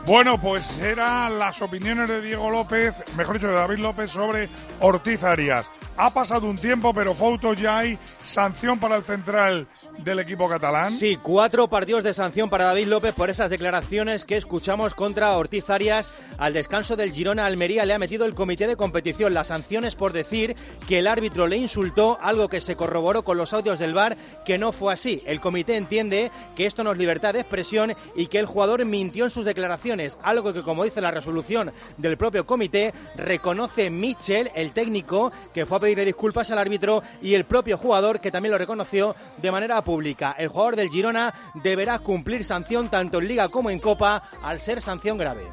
Bueno, 0.05 0.39
pues 0.39 0.79
eran 0.81 1.39
las 1.39 1.63
opiniones 1.63 2.09
de 2.09 2.21
Diego 2.21 2.51
López, 2.51 2.95
mejor 3.17 3.37
dicho, 3.37 3.49
de 3.49 3.55
David 3.55 3.79
López 3.79 4.11
sobre 4.11 4.49
Ortiz 4.81 5.23
Arias. 5.23 5.67
Ha 6.05 6.11
pasado 6.11 6.49
un 6.49 6.57
tiempo, 6.57 6.93
pero 6.93 7.15
Fouto 7.15 7.55
ya 7.55 7.79
hay 7.79 7.97
sanción 8.25 8.81
para 8.81 8.97
el 8.97 9.05
central 9.05 9.69
del 9.99 10.19
equipo 10.19 10.49
catalán. 10.49 10.91
Sí, 10.91 11.17
cuatro 11.23 11.69
partidos 11.69 12.03
de 12.03 12.13
sanción 12.13 12.51
para 12.51 12.65
David 12.65 12.89
López 12.89 13.15
por 13.15 13.31
esas 13.31 13.51
declaraciones 13.51 14.25
que 14.25 14.37
escuchamos 14.37 14.97
contra 14.97 15.31
Ortiz 15.37 15.71
Arias. 15.71 16.13
Al 16.43 16.55
descanso 16.55 16.97
del 16.97 17.13
Girona 17.13 17.47
Almería 17.47 17.85
le 17.85 17.95
ha 17.95 18.01
metido 18.01 18.25
el 18.25 18.35
comité 18.35 18.67
de 18.67 18.75
competición 18.75 19.33
las 19.33 19.47
sanciones 19.47 19.95
por 19.95 20.13
decir 20.13 20.57
que 20.89 20.99
el 20.99 21.07
árbitro 21.07 21.47
le 21.47 21.57
insultó, 21.57 22.19
algo 22.21 22.49
que 22.49 22.61
se 22.61 22.75
corroboró 22.75 23.23
con 23.23 23.37
los 23.37 23.53
audios 23.53 23.79
del 23.79 23.95
VAR, 23.95 24.17
que 24.45 24.59
no 24.59 24.73
fue 24.73 24.93
así. 24.93 25.23
El 25.25 25.39
comité 25.39 25.77
entiende 25.77 26.33
que 26.57 26.67
esto 26.67 26.83
no 26.83 26.91
es 26.91 26.99
libertad 26.99 27.33
de 27.33 27.39
expresión 27.39 27.95
y 28.17 28.27
que 28.27 28.41
el 28.41 28.47
jugador 28.47 28.85
mintió 28.85 29.23
en 29.23 29.31
sus 29.31 29.45
declaraciones, 29.45 30.19
algo 30.21 30.53
que, 30.53 30.65
como 30.65 30.83
dice 30.83 31.01
la 31.01 31.13
resolución 31.13 31.73
del 31.97 32.17
propio 32.17 32.45
comité, 32.45 32.93
reconoce 33.15 33.89
Mitchell, 33.89 34.51
el 34.57 34.73
técnico, 34.73 35.31
que 35.55 35.65
fue 35.65 35.77
a 35.77 35.81
pedirle 35.83 36.05
disculpas 36.05 36.51
al 36.51 36.59
árbitro, 36.59 37.05
y 37.23 37.35
el 37.35 37.45
propio 37.45 37.79
jugador, 37.79 38.19
que 38.19 38.33
también 38.33 38.51
lo 38.51 38.59
reconoció 38.59 39.15
de 39.41 39.53
manera 39.53 39.85
pública. 39.85 40.35
El 40.37 40.49
jugador 40.49 40.75
del 40.75 40.91
Girona 40.91 41.53
deberá 41.63 42.01
cumplir 42.01 42.45
sanción 42.45 42.89
tanto 42.89 43.19
en 43.19 43.29
Liga 43.29 43.49
como 43.49 43.71
en 43.71 43.79
Copa, 43.79 44.25
al 44.43 44.59
ser 44.59 44.81
sanción 44.81 45.17
grave. 45.17 45.47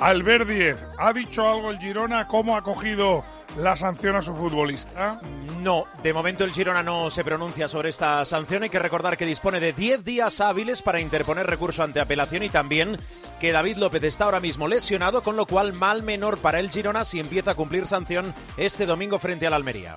Albert 0.00 0.48
Díez, 0.48 0.78
¿ha 0.96 1.12
dicho 1.12 1.48
algo 1.48 1.70
el 1.72 1.78
Girona? 1.80 2.28
¿Cómo 2.28 2.56
ha 2.56 2.62
cogido 2.62 3.24
la 3.56 3.76
sanción 3.76 4.14
a 4.14 4.22
su 4.22 4.32
futbolista? 4.32 5.20
No, 5.58 5.86
de 6.04 6.12
momento 6.12 6.44
el 6.44 6.52
Girona 6.52 6.84
no 6.84 7.10
se 7.10 7.24
pronuncia 7.24 7.66
sobre 7.66 7.88
esta 7.88 8.24
sanción. 8.24 8.62
Hay 8.62 8.70
que 8.70 8.78
recordar 8.78 9.16
que 9.16 9.26
dispone 9.26 9.58
de 9.58 9.72
10 9.72 10.04
días 10.04 10.40
hábiles 10.40 10.82
para 10.82 11.00
interponer 11.00 11.48
recurso 11.48 11.82
ante 11.82 11.98
apelación 11.98 12.44
y 12.44 12.48
también 12.48 12.96
que 13.40 13.50
David 13.50 13.78
López 13.78 14.04
está 14.04 14.26
ahora 14.26 14.38
mismo 14.38 14.68
lesionado, 14.68 15.20
con 15.20 15.34
lo 15.34 15.46
cual 15.46 15.72
mal 15.72 16.04
menor 16.04 16.38
para 16.38 16.60
el 16.60 16.70
Girona 16.70 17.04
si 17.04 17.18
empieza 17.18 17.52
a 17.52 17.56
cumplir 17.56 17.88
sanción 17.88 18.32
este 18.56 18.86
domingo 18.86 19.18
frente 19.18 19.48
al 19.48 19.54
Almería. 19.54 19.96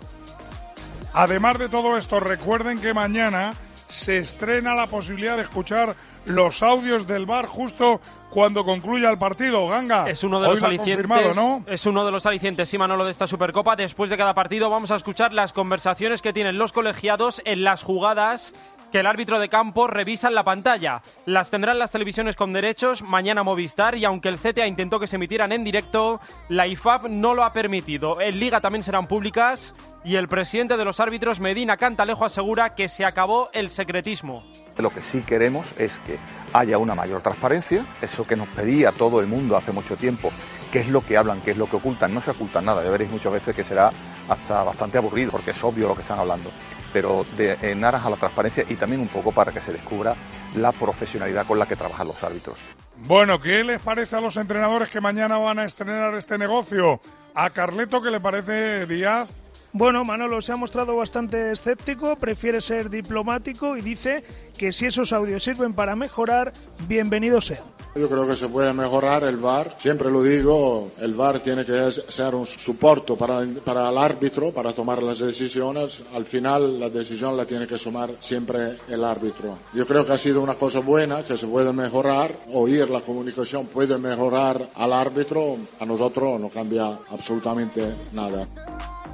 Además 1.13 1.59
de 1.59 1.69
todo 1.69 1.95
esto, 1.95 2.19
recuerden 2.19 2.81
que 2.81 2.95
mañana 2.95 3.53
se 3.87 4.17
estrena 4.17 4.73
la 4.73 4.87
posibilidad 4.87 5.35
de 5.35 5.43
escuchar 5.43 5.95
los 6.25 6.61
audios 6.63 7.07
del 7.07 7.25
bar 7.25 7.45
justo 7.45 7.99
cuando 8.29 8.63
concluya 8.63 9.09
el 9.09 9.17
partido. 9.17 9.67
Ganga. 9.67 10.09
Es 10.09 10.23
uno 10.23 10.41
de 10.41 10.47
los 10.47 10.63
alicientes. 10.63 11.35
¿no? 11.35 11.63
Es 11.67 11.85
uno 11.85 12.05
de 12.05 12.11
los 12.11 12.25
alicientes, 12.25 12.69
sí, 12.69 12.77
Manolo, 12.77 13.05
de 13.05 13.11
esta 13.11 13.27
Supercopa. 13.27 13.75
Después 13.75 14.09
de 14.09 14.17
cada 14.17 14.33
partido 14.33 14.69
vamos 14.69 14.91
a 14.91 14.95
escuchar 14.95 15.33
las 15.33 15.53
conversaciones 15.53 16.21
que 16.21 16.33
tienen 16.33 16.57
los 16.57 16.73
colegiados 16.73 17.41
en 17.45 17.63
las 17.63 17.83
jugadas 17.83 18.53
que 18.91 18.99
el 18.99 19.07
árbitro 19.07 19.39
de 19.39 19.49
campo 19.49 19.87
revisa 19.87 20.27
en 20.27 20.35
la 20.35 20.43
pantalla. 20.43 21.01
Las 21.25 21.49
tendrán 21.49 21.79
las 21.79 21.91
televisiones 21.91 22.35
con 22.35 22.53
derechos, 22.53 23.01
mañana 23.01 23.41
Movistar, 23.41 23.95
y 23.95 24.05
aunque 24.05 24.29
el 24.29 24.37
CTA 24.37 24.67
intentó 24.67 24.99
que 24.99 25.07
se 25.07 25.15
emitieran 25.15 25.51
en 25.51 25.63
directo, 25.63 26.19
la 26.49 26.67
IFAB 26.67 27.07
no 27.09 27.33
lo 27.33 27.43
ha 27.43 27.53
permitido. 27.53 28.19
En 28.19 28.37
Liga 28.37 28.59
también 28.59 28.83
serán 28.83 29.07
públicas, 29.07 29.73
y 30.03 30.15
el 30.15 30.27
presidente 30.27 30.77
de 30.77 30.85
los 30.85 30.99
árbitros, 30.99 31.39
Medina 31.39 31.77
Cantalejo, 31.77 32.25
asegura 32.25 32.75
que 32.75 32.89
se 32.89 33.05
acabó 33.05 33.49
el 33.53 33.69
secretismo. 33.69 34.43
Lo 34.81 34.89
que 34.89 35.01
sí 35.01 35.21
queremos 35.21 35.67
es 35.77 35.99
que 35.99 36.17
haya 36.53 36.77
una 36.77 36.95
mayor 36.95 37.21
transparencia, 37.21 37.85
eso 38.01 38.25
que 38.25 38.35
nos 38.35 38.47
pedía 38.47 38.91
todo 38.91 39.19
el 39.19 39.27
mundo 39.27 39.55
hace 39.55 39.71
mucho 39.71 39.95
tiempo, 39.95 40.31
qué 40.71 40.79
es 40.79 40.87
lo 40.87 41.01
que 41.01 41.17
hablan, 41.17 41.41
qué 41.41 41.51
es 41.51 41.57
lo 41.57 41.69
que 41.69 41.75
ocultan, 41.75 42.13
no 42.13 42.21
se 42.21 42.31
ocultan 42.31 42.65
nada, 42.65 42.83
ya 42.83 42.89
veréis 42.89 43.11
muchas 43.11 43.31
veces 43.31 43.55
que 43.55 43.63
será 43.63 43.91
hasta 44.27 44.63
bastante 44.63 44.97
aburrido, 44.97 45.31
porque 45.31 45.51
es 45.51 45.63
obvio 45.63 45.87
lo 45.87 45.95
que 45.95 46.01
están 46.01 46.19
hablando, 46.19 46.49
pero 46.91 47.25
de, 47.37 47.57
en 47.61 47.83
aras 47.83 48.05
a 48.05 48.09
la 48.09 48.15
transparencia 48.15 48.65
y 48.67 48.75
también 48.75 49.01
un 49.01 49.07
poco 49.07 49.31
para 49.31 49.51
que 49.51 49.59
se 49.59 49.71
descubra 49.71 50.15
la 50.55 50.71
profesionalidad 50.71 51.45
con 51.45 51.59
la 51.59 51.67
que 51.67 51.75
trabajan 51.75 52.07
los 52.07 52.23
árbitros. 52.23 52.57
Bueno, 53.05 53.39
¿qué 53.39 53.63
les 53.63 53.81
parece 53.81 54.15
a 54.15 54.21
los 54.21 54.35
entrenadores 54.37 54.89
que 54.89 54.99
mañana 54.99 55.37
van 55.37 55.59
a 55.59 55.65
estrenar 55.65 56.13
este 56.15 56.37
negocio? 56.37 56.99
A 57.33 57.49
Carleto, 57.51 58.01
¿qué 58.01 58.11
le 58.11 58.19
parece 58.19 58.85
Díaz? 58.85 59.29
Bueno, 59.73 60.03
Manolo 60.03 60.41
se 60.41 60.51
ha 60.51 60.57
mostrado 60.57 60.97
bastante 60.97 61.51
escéptico, 61.51 62.17
prefiere 62.17 62.59
ser 62.61 62.89
diplomático 62.89 63.77
y 63.77 63.81
dice 63.81 64.23
que 64.57 64.73
si 64.73 64.87
esos 64.87 65.13
audios 65.13 65.43
sirven 65.43 65.73
para 65.73 65.95
mejorar, 65.95 66.51
bienvenidos 66.89 67.45
sean. 67.45 67.70
Yo 67.93 68.07
creo 68.07 68.25
que 68.25 68.37
se 68.37 68.47
puede 68.47 68.71
mejorar 68.71 69.25
el 69.25 69.35
VAR. 69.35 69.75
Siempre 69.77 70.09
lo 70.09 70.23
digo, 70.23 70.91
el 70.99 71.13
VAR 71.13 71.41
tiene 71.41 71.65
que 71.65 71.91
ser 71.91 72.33
un 72.33 72.45
soporte 72.45 73.15
para, 73.17 73.45
para 73.65 73.89
el 73.89 73.97
árbitro 73.97 74.51
para 74.53 74.71
tomar 74.71 75.03
las 75.03 75.19
decisiones. 75.19 76.01
Al 76.13 76.23
final 76.25 76.79
la 76.79 76.89
decisión 76.89 77.35
la 77.35 77.45
tiene 77.45 77.67
que 77.67 77.77
tomar 77.77 78.11
siempre 78.19 78.77
el 78.87 79.03
árbitro. 79.03 79.57
Yo 79.73 79.85
creo 79.85 80.05
que 80.05 80.13
ha 80.13 80.17
sido 80.17 80.41
una 80.41 80.53
cosa 80.53 80.79
buena, 80.79 81.23
que 81.23 81.37
se 81.37 81.47
puede 81.47 81.73
mejorar. 81.73 82.33
Oír 82.53 82.89
la 82.89 83.01
comunicación 83.01 83.65
puede 83.65 83.97
mejorar 83.97 84.69
al 84.75 84.93
árbitro. 84.93 85.57
A 85.79 85.85
nosotros 85.85 86.39
no 86.39 86.47
cambia 86.47 86.97
absolutamente 87.09 87.93
nada. 88.13 88.47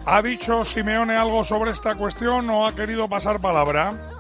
¿Ha 0.05 0.21
dicho 0.21 0.63
Simeone 0.63 1.15
algo 1.15 1.43
sobre 1.43 1.71
esta 1.71 1.95
cuestión 1.95 2.47
o 2.51 2.67
ha 2.67 2.75
querido 2.75 3.09
pasar 3.09 3.41
palabra? 3.41 4.16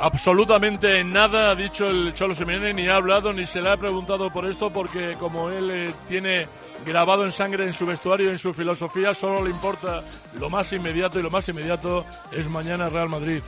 Absolutamente 0.00 1.02
nada 1.02 1.50
ha 1.50 1.54
dicho 1.56 1.88
el 1.88 2.14
Cholo 2.14 2.32
Simeone, 2.32 2.72
ni 2.72 2.86
ha 2.86 2.94
hablado, 2.94 3.32
ni 3.32 3.46
se 3.46 3.60
le 3.60 3.70
ha 3.70 3.76
preguntado 3.76 4.32
por 4.32 4.46
esto, 4.46 4.70
porque 4.70 5.16
como 5.18 5.50
él 5.50 5.70
eh, 5.72 5.92
tiene 6.06 6.46
grabado 6.86 7.24
en 7.24 7.32
sangre 7.32 7.64
en 7.64 7.72
su 7.72 7.84
vestuario, 7.84 8.30
en 8.30 8.38
su 8.38 8.54
filosofía, 8.54 9.12
solo 9.12 9.42
le 9.42 9.50
importa 9.50 10.04
lo 10.38 10.48
más 10.50 10.72
inmediato 10.72 11.18
y 11.18 11.22
lo 11.24 11.30
más 11.30 11.48
inmediato 11.48 12.06
es 12.30 12.48
mañana 12.48 12.88
Real 12.88 13.08
Madrid. 13.08 13.42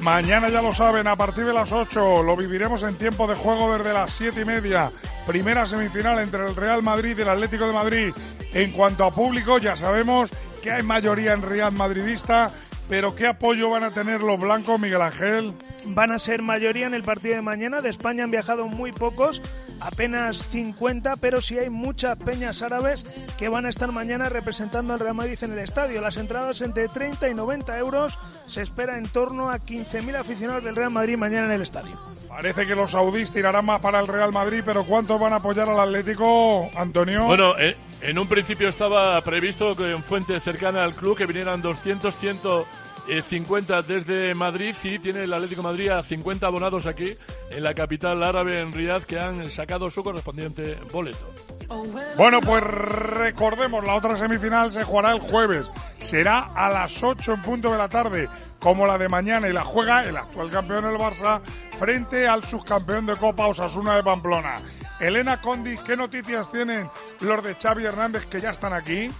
Mañana 0.00 0.48
ya 0.48 0.62
lo 0.62 0.72
saben, 0.72 1.06
a 1.06 1.16
partir 1.16 1.44
de 1.44 1.52
las 1.52 1.70
8 1.70 2.22
lo 2.22 2.34
viviremos 2.34 2.82
en 2.82 2.96
tiempo 2.96 3.26
de 3.26 3.34
juego 3.34 3.76
desde 3.76 3.92
las 3.92 4.12
7 4.12 4.40
y 4.40 4.44
media. 4.46 4.90
Primera 5.26 5.66
semifinal 5.66 6.18
entre 6.20 6.46
el 6.46 6.56
Real 6.56 6.82
Madrid 6.82 7.14
y 7.18 7.22
el 7.22 7.28
Atlético 7.28 7.66
de 7.66 7.72
Madrid. 7.74 8.14
En 8.54 8.72
cuanto 8.72 9.04
a 9.04 9.10
público, 9.10 9.58
ya 9.58 9.76
sabemos 9.76 10.30
que 10.62 10.70
hay 10.70 10.82
mayoría 10.82 11.34
en 11.34 11.42
Real 11.42 11.72
Madridista, 11.72 12.50
pero 12.88 13.14
¿qué 13.14 13.26
apoyo 13.26 13.70
van 13.70 13.84
a 13.84 13.90
tener 13.90 14.20
los 14.20 14.38
blancos, 14.38 14.80
Miguel 14.80 15.02
Ángel? 15.02 15.52
Van 15.84 16.10
a 16.10 16.18
ser 16.18 16.42
mayoría 16.42 16.86
en 16.86 16.94
el 16.94 17.02
partido 17.02 17.34
de 17.34 17.42
mañana. 17.42 17.82
De 17.82 17.90
España 17.90 18.24
han 18.24 18.30
viajado 18.30 18.66
muy 18.66 18.92
pocos, 18.92 19.42
apenas 19.80 20.46
50, 20.48 21.16
pero 21.16 21.40
sí 21.40 21.58
hay 21.58 21.70
muchas 21.70 22.18
peñas 22.18 22.62
árabes 22.62 23.04
que 23.36 23.48
van 23.48 23.66
a 23.66 23.68
estar 23.68 23.92
mañana 23.92 24.28
representando 24.28 24.94
al 24.94 25.00
Real 25.00 25.14
Madrid 25.14 25.38
en 25.42 25.52
el 25.52 25.58
estadio. 25.58 26.00
Las 26.00 26.16
entradas 26.16 26.60
entre 26.62 26.88
30 26.88 27.28
y 27.28 27.34
90 27.34 27.78
euros. 27.78 28.18
Se 28.46 28.62
espera 28.62 28.96
en 28.96 29.08
torno 29.08 29.50
a 29.50 29.58
15.000 29.58 30.16
aficionados 30.16 30.64
del 30.64 30.76
Real 30.76 30.90
Madrid 30.90 31.16
mañana 31.16 31.46
en 31.46 31.52
el 31.52 31.62
estadio. 31.62 31.98
Parece 32.28 32.66
que 32.66 32.74
los 32.74 32.92
saudíes 32.92 33.32
tirarán 33.32 33.64
más 33.64 33.80
para 33.80 34.00
el 34.00 34.06
Real 34.06 34.32
Madrid, 34.32 34.62
pero 34.64 34.84
¿cuántos 34.84 35.20
van 35.20 35.32
a 35.32 35.36
apoyar 35.36 35.68
al 35.68 35.80
Atlético, 35.80 36.70
Antonio? 36.76 37.24
Bueno, 37.24 37.58
eh, 37.58 37.76
en 38.00 38.18
un 38.18 38.28
principio 38.28 38.68
estaba 38.68 39.20
previsto 39.22 39.74
que 39.74 39.90
en 39.90 40.02
fuente 40.02 40.38
cercana 40.40 40.84
al 40.84 40.94
club 40.94 41.16
que 41.16 41.26
vinieran 41.26 41.62
200, 41.62 42.14
150 42.14 43.82
desde 43.82 44.34
Madrid 44.34 44.74
y 44.82 44.98
tiene 44.98 45.24
el 45.24 45.32
Atlético 45.32 45.62
Madrid 45.62 45.88
a 45.90 46.02
50 46.02 46.46
abonados 46.46 46.86
aquí 46.86 47.14
en 47.50 47.62
la 47.62 47.74
capital 47.74 48.22
árabe, 48.22 48.60
en 48.60 48.72
Riyadh, 48.72 49.04
que 49.04 49.18
han 49.18 49.50
sacado 49.50 49.90
su 49.90 50.04
correspondiente 50.04 50.76
boleto. 50.92 51.32
Bueno, 52.16 52.40
pues 52.40 52.62
recordemos, 52.62 53.84
la 53.84 53.94
otra 53.94 54.16
semifinal 54.16 54.70
se 54.70 54.84
jugará 54.84 55.12
el 55.12 55.20
jueves. 55.20 55.66
Será 55.98 56.50
a 56.54 56.68
las 56.70 57.02
8 57.02 57.34
en 57.34 57.42
punto 57.42 57.72
de 57.72 57.78
la 57.78 57.88
tarde. 57.88 58.28
como 58.58 58.86
la 58.86 58.98
de 58.98 59.08
mañana 59.08 59.48
y 59.48 59.52
la 59.52 59.64
juega 59.64 60.04
el 60.04 60.16
actual 60.16 60.50
campeón 60.50 60.84
del 60.84 60.96
Barça 60.96 61.40
frente 61.78 62.26
al 62.26 62.42
subcampeón 62.42 63.06
de 63.06 63.16
Copa 63.16 63.46
Osasuna 63.46 63.94
de 63.94 64.02
Pamplona. 64.02 64.60
Elena 65.00 65.40
Condis, 65.40 65.80
¿qué 65.80 65.96
noticias 65.96 66.50
tienen 66.50 66.90
los 67.20 67.44
de 67.44 67.54
Xavi 67.54 67.84
Hernández 67.84 68.26
que 68.26 68.40
ya 68.40 68.50
están 68.50 68.72
aquí? 68.72 69.10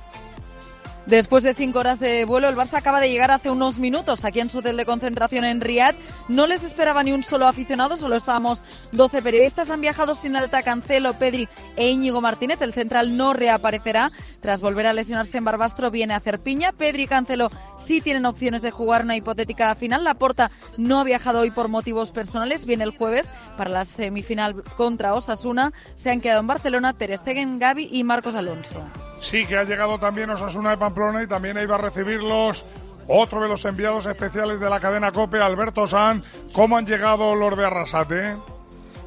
Después 1.08 1.42
de 1.42 1.54
cinco 1.54 1.78
horas 1.78 2.00
de 2.00 2.26
vuelo, 2.26 2.50
el 2.50 2.54
Barça 2.54 2.76
acaba 2.76 3.00
de 3.00 3.08
llegar 3.08 3.30
hace 3.30 3.50
unos 3.50 3.78
minutos 3.78 4.26
aquí 4.26 4.40
en 4.40 4.50
su 4.50 4.58
hotel 4.58 4.76
de 4.76 4.84
concentración 4.84 5.46
en 5.46 5.62
Riad. 5.62 5.94
No 6.28 6.46
les 6.46 6.62
esperaba 6.62 7.02
ni 7.02 7.12
un 7.12 7.22
solo 7.22 7.46
aficionado, 7.46 7.96
solo 7.96 8.14
estábamos 8.14 8.62
12 8.92 9.22
periodistas. 9.22 9.70
Han 9.70 9.80
viajado 9.80 10.14
sin 10.14 10.36
alta 10.36 10.62
Cancelo, 10.62 11.14
Pedri 11.14 11.48
e 11.76 11.88
Íñigo 11.88 12.20
Martínez. 12.20 12.60
El 12.60 12.74
central 12.74 13.16
no 13.16 13.32
reaparecerá. 13.32 14.10
Tras 14.40 14.60
volver 14.60 14.86
a 14.86 14.92
lesionarse 14.92 15.38
en 15.38 15.46
Barbastro, 15.46 15.90
viene 15.90 16.12
a 16.12 16.18
hacer 16.18 16.40
piña. 16.40 16.72
Pedri 16.72 17.04
y 17.04 17.06
Cancelo 17.06 17.48
sí 17.78 18.02
tienen 18.02 18.26
opciones 18.26 18.60
de 18.60 18.70
jugar 18.70 19.02
una 19.02 19.16
hipotética 19.16 19.74
final. 19.76 20.04
La 20.04 20.12
Porta 20.12 20.50
no 20.76 21.00
ha 21.00 21.04
viajado 21.04 21.40
hoy 21.40 21.50
por 21.50 21.68
motivos 21.68 22.10
personales. 22.10 22.66
Viene 22.66 22.84
el 22.84 22.90
jueves 22.90 23.30
para 23.56 23.70
la 23.70 23.86
semifinal 23.86 24.62
contra 24.76 25.14
Osasuna. 25.14 25.72
Se 25.94 26.10
han 26.10 26.20
quedado 26.20 26.40
en 26.40 26.48
Barcelona 26.48 26.92
Ter 26.92 27.16
Stegen, 27.16 27.58
Gavi 27.58 27.88
y 27.90 28.04
Marcos 28.04 28.34
Alonso. 28.34 28.84
Sí, 29.20 29.46
que 29.46 29.56
ha 29.56 29.64
llegado 29.64 29.98
también 29.98 30.30
Osasuna 30.30 30.70
de 30.70 30.78
Pamplona 30.78 31.22
y 31.22 31.26
también 31.26 31.58
iba 31.58 31.74
a 31.74 31.78
recibirlos 31.78 32.64
otro 33.08 33.42
de 33.42 33.48
los 33.48 33.64
enviados 33.64 34.06
especiales 34.06 34.60
de 34.60 34.70
la 34.70 34.80
cadena 34.80 35.12
COPE, 35.12 35.40
Alberto 35.40 35.86
San. 35.86 36.22
¿Cómo 36.52 36.76
han 36.76 36.86
llegado 36.86 37.34
los 37.34 37.56
de 37.56 37.66
Arrasate? 37.66 38.36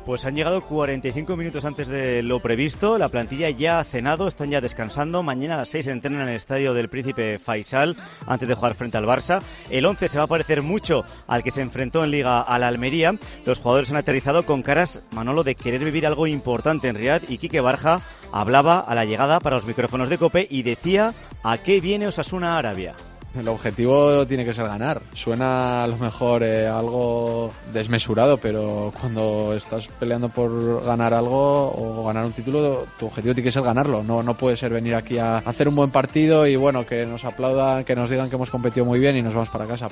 Pues 0.05 0.25
han 0.25 0.35
llegado 0.35 0.61
45 0.61 1.37
minutos 1.37 1.63
antes 1.63 1.87
de 1.87 2.23
lo 2.23 2.39
previsto. 2.39 2.97
La 2.97 3.09
plantilla 3.09 3.49
ya 3.51 3.79
ha 3.79 3.83
cenado, 3.83 4.27
están 4.27 4.49
ya 4.49 4.59
descansando. 4.59 5.21
Mañana 5.21 5.53
a 5.53 5.57
las 5.57 5.69
6 5.69 5.87
entrenan 5.87 6.21
en 6.21 6.29
el 6.29 6.35
estadio 6.35 6.73
del 6.73 6.89
Príncipe 6.89 7.37
Faisal 7.37 7.95
antes 8.25 8.47
de 8.47 8.55
jugar 8.55 8.73
frente 8.73 8.97
al 8.97 9.05
Barça. 9.05 9.41
El 9.69 9.85
11 9.85 10.07
se 10.07 10.17
va 10.17 10.23
a 10.23 10.27
parecer 10.27 10.63
mucho 10.63 11.05
al 11.27 11.43
que 11.43 11.51
se 11.51 11.61
enfrentó 11.61 12.03
en 12.03 12.11
Liga 12.11 12.41
a 12.41 12.57
la 12.57 12.67
Almería. 12.67 13.13
Los 13.45 13.59
jugadores 13.59 13.91
han 13.91 13.97
aterrizado 13.97 14.43
con 14.43 14.63
caras, 14.63 15.03
Manolo, 15.11 15.43
de 15.43 15.55
querer 15.55 15.83
vivir 15.83 16.07
algo 16.07 16.25
importante 16.25 16.87
en 16.87 16.95
Riyadh 16.95 17.29
y 17.29 17.37
Quique 17.37 17.61
Barja 17.61 18.01
hablaba 18.31 18.79
a 18.79 18.95
la 18.95 19.05
llegada 19.05 19.39
para 19.39 19.57
los 19.57 19.65
micrófonos 19.65 20.09
de 20.09 20.17
Cope 20.17 20.47
y 20.49 20.63
decía 20.63 21.13
a 21.43 21.57
qué 21.57 21.79
viene 21.79 22.07
Osasuna 22.07 22.57
Arabia. 22.57 22.95
El 23.37 23.47
objetivo 23.47 24.27
tiene 24.27 24.43
que 24.43 24.53
ser 24.53 24.65
ganar. 24.65 25.01
Suena 25.13 25.83
a 25.83 25.87
lo 25.87 25.95
mejor 25.97 26.43
eh, 26.43 26.67
algo 26.67 27.51
desmesurado, 27.73 28.37
pero 28.37 28.91
cuando 28.99 29.53
estás 29.55 29.87
peleando 29.87 30.27
por 30.29 30.83
ganar 30.83 31.13
algo 31.13 31.71
o 31.73 32.05
ganar 32.05 32.25
un 32.25 32.33
título, 32.33 32.85
tu 32.99 33.05
objetivo 33.05 33.33
tiene 33.33 33.47
que 33.47 33.51
ser 33.51 33.63
ganarlo. 33.63 34.03
No, 34.03 34.21
no 34.21 34.35
puede 34.35 34.57
ser 34.57 34.73
venir 34.73 34.95
aquí 34.95 35.17
a 35.17 35.37
hacer 35.37 35.69
un 35.69 35.75
buen 35.75 35.91
partido 35.91 36.45
y 36.45 36.57
bueno, 36.57 36.85
que 36.85 37.05
nos 37.05 37.23
aplaudan, 37.23 37.85
que 37.85 37.95
nos 37.95 38.09
digan 38.09 38.29
que 38.29 38.35
hemos 38.35 38.49
competido 38.49 38.85
muy 38.85 38.99
bien 38.99 39.15
y 39.15 39.21
nos 39.21 39.33
vamos 39.33 39.49
para 39.49 39.65
casa. 39.65 39.87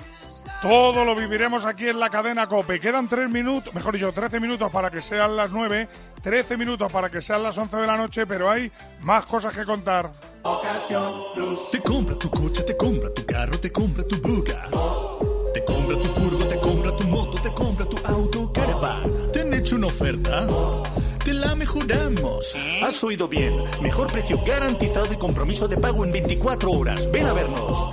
Todo 0.62 1.06
lo 1.06 1.16
viviremos 1.16 1.64
aquí 1.64 1.88
en 1.88 2.00
la 2.02 2.10
cadena 2.10 2.46
COPE. 2.46 2.82
Quedan 2.82 3.08
tres 3.08 3.30
minutos, 3.30 3.74
mejor 3.74 3.94
dicho, 3.94 4.12
13 4.12 4.42
minutos 4.42 4.70
para 4.70 4.92
que 4.92 5.02
sean 5.02 5.38
las 5.38 5.52
9, 5.52 5.88
13 6.22 6.58
minutos 6.58 6.92
para 6.92 7.10
que 7.10 7.22
sean 7.22 7.44
las 7.44 7.58
11 7.58 7.78
de 7.78 7.88
la 7.88 7.96
noche, 7.96 8.28
pero 8.28 8.52
hay 8.52 8.70
más 9.00 9.26
cosas 9.26 9.56
que 9.56 9.64
contar. 9.64 10.12
Te 11.72 11.82
compra 11.82 12.16
tu 12.16 12.30
coche, 12.30 12.64
te 12.64 12.76
compra 12.76 13.14
tu 13.14 13.26
carro, 13.26 13.58
te 13.58 13.72
compra 13.72 14.04
tu 14.04 14.18
buga. 14.18 14.66
Te 15.54 15.64
compra 15.64 15.98
tu 15.98 16.08
furgo, 16.10 16.46
te 16.46 16.60
compra 16.60 16.96
tu 16.96 17.08
moto, 17.08 17.42
te 17.42 17.54
compra 17.54 17.86
tu 17.86 17.98
auto, 18.06 18.52
caravana. 18.52 19.32
¿Te 19.32 19.42
han 19.42 19.54
hecho 19.54 19.78
una 19.78 19.88
oferta? 19.88 20.46
Te 21.24 21.34
la 21.34 21.56
mejoramos. 21.56 22.56
Has 22.84 23.02
oído 23.04 23.30
bien. 23.30 23.56
Mejor 23.82 24.12
precio 24.12 24.38
garantizado 24.46 25.14
y 25.14 25.18
compromiso 25.18 25.70
de 25.70 25.78
pago 25.78 26.04
en 26.04 26.12
24 26.12 26.70
horas. 26.70 27.10
Ven 27.12 27.26
a 27.28 27.34
vernos. 27.34 27.90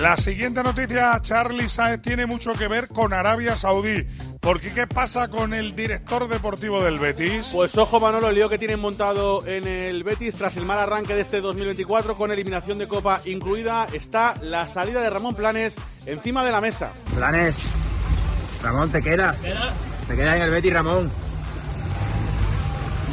La 0.00 0.16
siguiente 0.16 0.62
noticia, 0.62 1.18
Charlie 1.22 1.68
Saez, 1.68 2.00
tiene 2.00 2.24
mucho 2.24 2.52
que 2.52 2.68
ver 2.68 2.86
con 2.86 3.12
Arabia 3.12 3.56
Saudí. 3.56 4.06
Porque 4.40 4.72
¿qué 4.72 4.86
pasa 4.86 5.26
con 5.26 5.52
el 5.52 5.74
director 5.74 6.28
deportivo 6.28 6.80
del 6.84 7.00
Betis? 7.00 7.50
Pues 7.52 7.76
ojo 7.76 7.98
Manolo, 7.98 8.28
el 8.28 8.36
lío 8.36 8.48
que 8.48 8.58
tienen 8.58 8.78
montado 8.78 9.44
en 9.44 9.66
el 9.66 10.04
Betis 10.04 10.36
tras 10.36 10.56
el 10.56 10.64
mal 10.64 10.78
arranque 10.78 11.16
de 11.16 11.22
este 11.22 11.40
2024 11.40 12.16
con 12.16 12.30
eliminación 12.30 12.78
de 12.78 12.86
Copa 12.86 13.20
incluida 13.24 13.88
está 13.92 14.36
la 14.40 14.68
salida 14.68 15.00
de 15.00 15.10
Ramón 15.10 15.34
Planes 15.34 15.74
encima 16.06 16.44
de 16.44 16.52
la 16.52 16.60
mesa. 16.60 16.92
Planes, 17.16 17.56
Ramón, 18.62 18.92
¿te 18.92 19.02
quedas? 19.02 19.36
¿Te 20.06 20.14
quedas 20.14 20.36
en 20.36 20.42
el 20.42 20.50
Betis, 20.50 20.74
Ramón? 20.74 21.10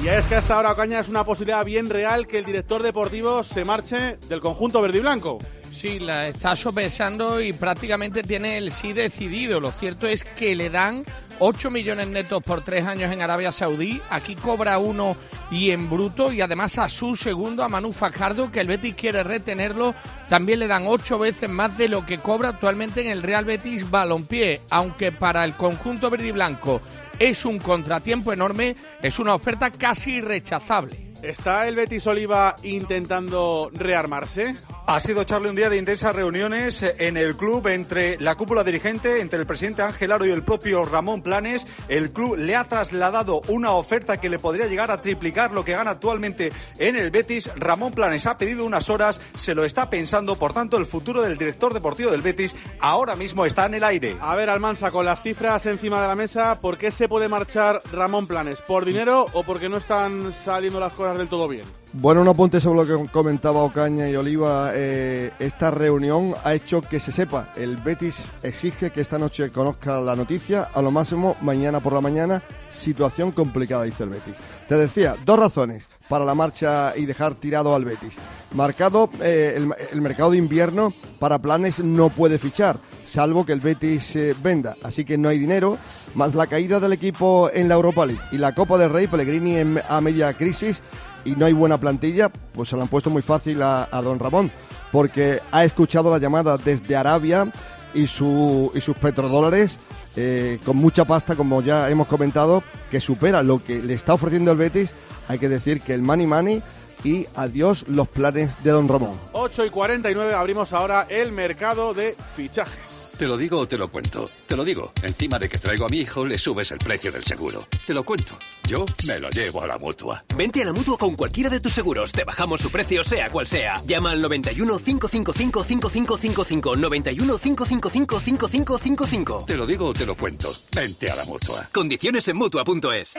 Y 0.04 0.08
es 0.08 0.28
que 0.28 0.36
hasta 0.36 0.54
ahora, 0.54 0.74
Ocaña, 0.74 1.00
es 1.00 1.10
una 1.10 1.24
posibilidad 1.24 1.66
bien 1.66 1.90
real 1.90 2.28
que 2.28 2.38
el 2.38 2.46
director 2.46 2.84
deportivo 2.84 3.44
se 3.44 3.66
marche 3.66 4.18
del 4.30 4.40
conjunto 4.40 4.84
verde 4.84 5.00
y 5.00 5.02
blanco. 5.02 5.40
Sí, 5.86 6.00
la 6.00 6.30
está 6.30 6.56
sopesando 6.56 7.40
y 7.40 7.54
prácticamente 7.54 8.24
tiene 8.24 8.58
el 8.58 8.72
sí 8.72 8.92
decidido. 8.92 9.60
Lo 9.60 9.72
cierto 9.72 10.08
es 10.08 10.24
que 10.24 10.56
le 10.56 10.72
dan 10.72 11.04
8 11.38 11.70
millones 11.70 12.08
netos 12.08 12.42
por 12.42 12.64
tres 12.64 12.88
años 12.88 13.12
en 13.12 13.22
Arabia 13.22 13.52
Saudí. 13.52 14.02
Aquí 14.10 14.34
cobra 14.34 14.80
uno 14.80 15.16
y 15.52 15.70
en 15.70 15.88
bruto. 15.88 16.32
Y 16.32 16.42
además 16.42 16.80
a 16.80 16.90
su 16.90 17.16
segundo, 17.16 17.64
a 17.64 17.70
Manu 17.70 17.94
Fajardo, 17.94 18.52
que 18.52 18.62
el 18.62 18.68
Betis 18.68 18.96
quiere 18.96 19.22
retenerlo, 19.22 19.94
también 20.28 20.58
le 20.58 20.66
dan 20.66 20.86
ocho 20.88 21.20
veces 21.20 21.52
más 21.52 21.78
de 21.78 21.88
lo 21.88 22.04
que 22.04 22.18
cobra 22.18 22.50
actualmente 22.50 23.02
en 23.02 23.12
el 23.12 23.22
Real 23.22 23.46
Betis 23.46 23.88
Balompié. 23.88 24.62
Aunque 24.72 25.12
para 25.12 25.46
el 25.46 25.54
conjunto 25.54 26.10
verde 26.10 26.30
y 26.30 26.32
blanco 26.32 26.82
es 27.20 27.46
un 27.46 27.60
contratiempo 27.60 28.34
enorme, 28.34 28.76
es 29.04 29.20
una 29.20 29.36
oferta 29.36 29.70
casi 29.70 30.20
rechazable. 30.20 31.14
¿Está 31.22 31.68
el 31.68 31.76
Betis 31.76 32.08
Oliva 32.08 32.56
intentando 32.64 33.70
rearmarse? 33.72 34.56
Ha 34.88 35.00
sido 35.00 35.22
echarle 35.22 35.50
un 35.50 35.56
día 35.56 35.72
de 35.72 35.78
intensas 35.78 36.16
reuniones 36.16 36.84
en 36.84 37.18
el 37.18 37.36
club 37.36 37.66
entre 37.70 38.20
la 38.20 38.36
cúpula 38.36 38.64
dirigente, 38.64 39.20
entre 39.20 39.40
el 39.40 39.48
presidente 39.48 39.82
Ángel 39.82 40.12
Aro 40.12 40.28
y 40.28 40.30
el 40.30 40.44
propio 40.44 40.86
Ramón 40.86 41.24
Planes. 41.24 41.66
El 41.88 42.12
club 42.12 42.36
le 42.38 42.56
ha 42.56 42.66
trasladado 42.66 43.42
una 43.48 43.72
oferta 43.72 44.22
que 44.22 44.30
le 44.30 44.38
podría 44.38 44.68
llegar 44.68 44.92
a 44.92 45.02
triplicar 45.02 45.52
lo 45.52 45.66
que 45.66 45.72
gana 45.72 45.90
actualmente 45.90 46.52
en 46.78 46.96
el 46.96 47.10
Betis. 47.10 47.50
Ramón 47.56 47.94
Planes 47.94 48.28
ha 48.28 48.38
pedido 48.38 48.64
unas 48.64 48.92
horas, 48.92 49.22
se 49.34 49.56
lo 49.56 49.66
está 49.66 49.90
pensando, 49.90 50.36
por 50.36 50.54
tanto 50.54 50.78
el 50.78 50.86
futuro 50.86 51.24
del 51.24 51.40
director 51.40 51.74
deportivo 51.74 52.12
del 52.12 52.22
Betis 52.22 52.56
ahora 52.80 53.16
mismo 53.16 53.48
está 53.48 53.66
en 53.66 53.74
el 53.74 53.84
aire. 53.84 54.18
A 54.22 54.36
ver, 54.36 54.52
Almansa, 54.52 54.92
con 54.92 55.06
las 55.06 55.24
cifras 55.24 55.66
encima 55.66 56.00
de 56.00 56.10
la 56.10 56.16
mesa, 56.16 56.60
¿por 56.60 56.78
qué 56.78 56.92
se 56.92 57.10
puede 57.10 57.28
marchar 57.28 57.82
Ramón 57.92 58.28
Planes? 58.28 58.62
¿Por 58.62 58.86
dinero 58.86 59.26
o 59.34 59.42
porque 59.42 59.68
no 59.68 59.78
están 59.78 60.32
saliendo 60.32 60.80
las 60.80 60.94
cosas 60.94 61.18
del 61.18 61.28
todo 61.28 61.48
bien? 61.48 61.85
Bueno, 61.98 62.22
un 62.22 62.28
apunte 62.28 62.60
sobre 62.60 62.84
lo 62.84 63.06
que 63.06 63.10
comentaba 63.10 63.64
Ocaña 63.64 64.10
y 64.10 64.18
Oliva. 64.18 64.72
Eh, 64.74 65.32
esta 65.40 65.72
reunión 65.72 66.36
ha 66.44 66.54
hecho 66.54 66.82
que 66.82 67.00
se 67.00 67.14
sepa. 67.14 67.54
El 67.56 67.78
Betis 67.78 68.26
exige 68.44 68.92
que 68.92 69.00
esta 69.00 69.18
noche 69.18 69.50
conozca 69.50 70.02
la 70.02 70.14
noticia. 70.14 70.64
A 70.74 70.82
lo 70.82 70.92
máximo, 70.92 71.38
mañana 71.42 71.80
por 71.80 71.94
la 71.94 72.02
mañana. 72.02 72.44
Situación 72.70 73.32
complicada, 73.32 73.86
dice 73.86 74.04
el 74.04 74.10
Betis. 74.10 74.36
Te 74.68 74.76
decía, 74.76 75.16
dos 75.24 75.40
razones 75.40 75.88
para 76.10 76.26
la 76.26 76.36
marcha 76.36 76.94
y 76.98 77.06
dejar 77.06 77.36
tirado 77.36 77.74
al 77.74 77.86
Betis. 77.86 78.18
Marcado 78.54 79.10
eh, 79.22 79.58
el, 79.92 80.02
mercado 80.02 80.32
de 80.32 80.38
invierno 80.38 80.94
para 81.18 81.40
planes 81.40 81.80
no 81.80 82.10
puede 82.10 82.38
fichar, 82.38 82.78
salvo 83.06 83.46
que 83.46 83.54
el 83.54 83.62
Betis 83.62 84.18
eh, 84.18 84.36
venda. 84.44 84.76
Así 84.84 85.06
que 85.06 85.18
no 85.18 85.30
hay 85.30 85.40
dinero, 85.40 85.78
más 86.14 86.36
la 86.36 86.48
caída 86.48 86.82
del 86.82 86.92
equipo 86.92 87.50
en 87.54 87.70
la 87.70 87.76
Europa 87.76 88.06
League 88.06 88.22
y 88.34 88.38
la 88.38 88.54
Copa 88.54 88.78
del 88.78 88.92
Rey, 88.92 89.08
Pellegrini 89.08 89.80
a 89.88 90.02
media 90.02 90.34
crisis 90.34 90.84
y 91.26 91.36
no 91.36 91.46
hay 91.46 91.54
buena 91.54 91.78
plantilla, 91.78 92.30
pues 92.30 92.70
se 92.70 92.76
lo 92.76 92.84
han 92.84 92.88
puesto 92.88 93.10
muy 93.10 93.22
fácil 93.22 93.62
a, 93.62 93.90
a 93.92 94.02
don 94.02 94.20
Ramón, 94.20 94.52
porque 94.92 95.42
ha 95.52 95.66
escuchado 95.66 96.12
la 96.12 96.20
llamada 96.20 96.58
desde 96.58 96.96
Arabia 96.96 97.52
y, 97.94 98.08
su, 98.08 98.72
y 98.74 98.82
sus 98.82 98.96
petrodólares 98.96 99.80
eh, 100.16 100.60
con 100.64 100.78
mucha 100.78 101.06
pasta, 101.06 101.36
como 101.36 101.62
ya 101.62 101.90
hemos 101.90 102.08
comentado, 102.08 102.64
que 102.90 103.02
supera 103.02 103.44
lo 103.44 103.64
que 103.64 103.82
le 103.82 103.94
está 103.94 104.14
ofreciendo 104.14 104.52
el 104.52 104.58
Betis. 104.58 104.94
Hay 105.28 105.40
que 105.40 105.50
decir 105.50 105.82
que 105.82 105.94
el 105.94 106.02
money 106.02 106.28
money 106.28 106.64
y 107.04 107.26
adiós 107.36 107.86
los 107.88 108.08
planes 108.08 108.56
de 108.64 108.72
don 108.72 108.88
Ramón. 108.88 109.18
8 109.34 109.66
y 109.66 109.70
49 109.70 110.34
abrimos 110.34 110.74
ahora 110.74 111.06
el 111.10 111.32
mercado 111.32 111.94
de 111.94 112.16
fichajes. 112.36 113.05
Te 113.18 113.28
lo 113.28 113.38
digo 113.38 113.60
o 113.60 113.68
te 113.68 113.78
lo 113.78 113.90
cuento. 113.90 114.30
Te 114.46 114.58
lo 114.58 114.66
digo. 114.66 114.92
Encima 115.02 115.40
de 115.40 115.48
que 115.48 115.58
traigo 115.58 115.86
a 115.86 115.90
mi 115.90 116.00
hijo, 116.00 116.26
le 116.26 116.38
subes 116.38 116.72
el 116.72 116.80
precio 116.80 117.14
del 117.14 117.24
seguro. 117.24 117.66
Te 117.88 117.94
lo 117.94 118.04
cuento. 118.04 118.38
Yo 118.68 118.86
me 119.08 119.20
lo 119.20 119.30
llevo 119.30 119.62
a 119.62 119.68
la 119.68 119.78
mutua. 119.78 120.26
Vente 120.36 120.62
a 120.62 120.66
la 120.66 120.74
mutua 120.74 120.98
con 120.98 121.16
cualquiera 121.16 121.50
de 121.50 121.62
tus 121.62 121.72
seguros. 121.72 122.12
Te 122.12 122.26
bajamos 122.26 122.60
su 122.60 122.70
precio, 122.70 123.06
sea 123.06 123.30
cual 123.30 123.48
sea. 123.48 123.82
Llama 123.86 124.12
al 124.12 124.22
91 124.22 124.80
555 124.80 125.64
5555. 125.64 126.76
91 126.76 127.38
555 127.38 128.20
5555. 128.20 129.46
Te 129.48 129.56
lo 129.56 129.66
digo 129.66 129.88
o 129.88 129.94
te 129.94 130.06
lo 130.06 130.16
cuento. 130.18 130.50
Vente 130.76 131.10
a 131.10 131.16
la 131.16 131.24
mutua. 131.24 131.70
Condiciones 131.72 132.28
en 132.28 132.36
mutua.es. 132.36 133.14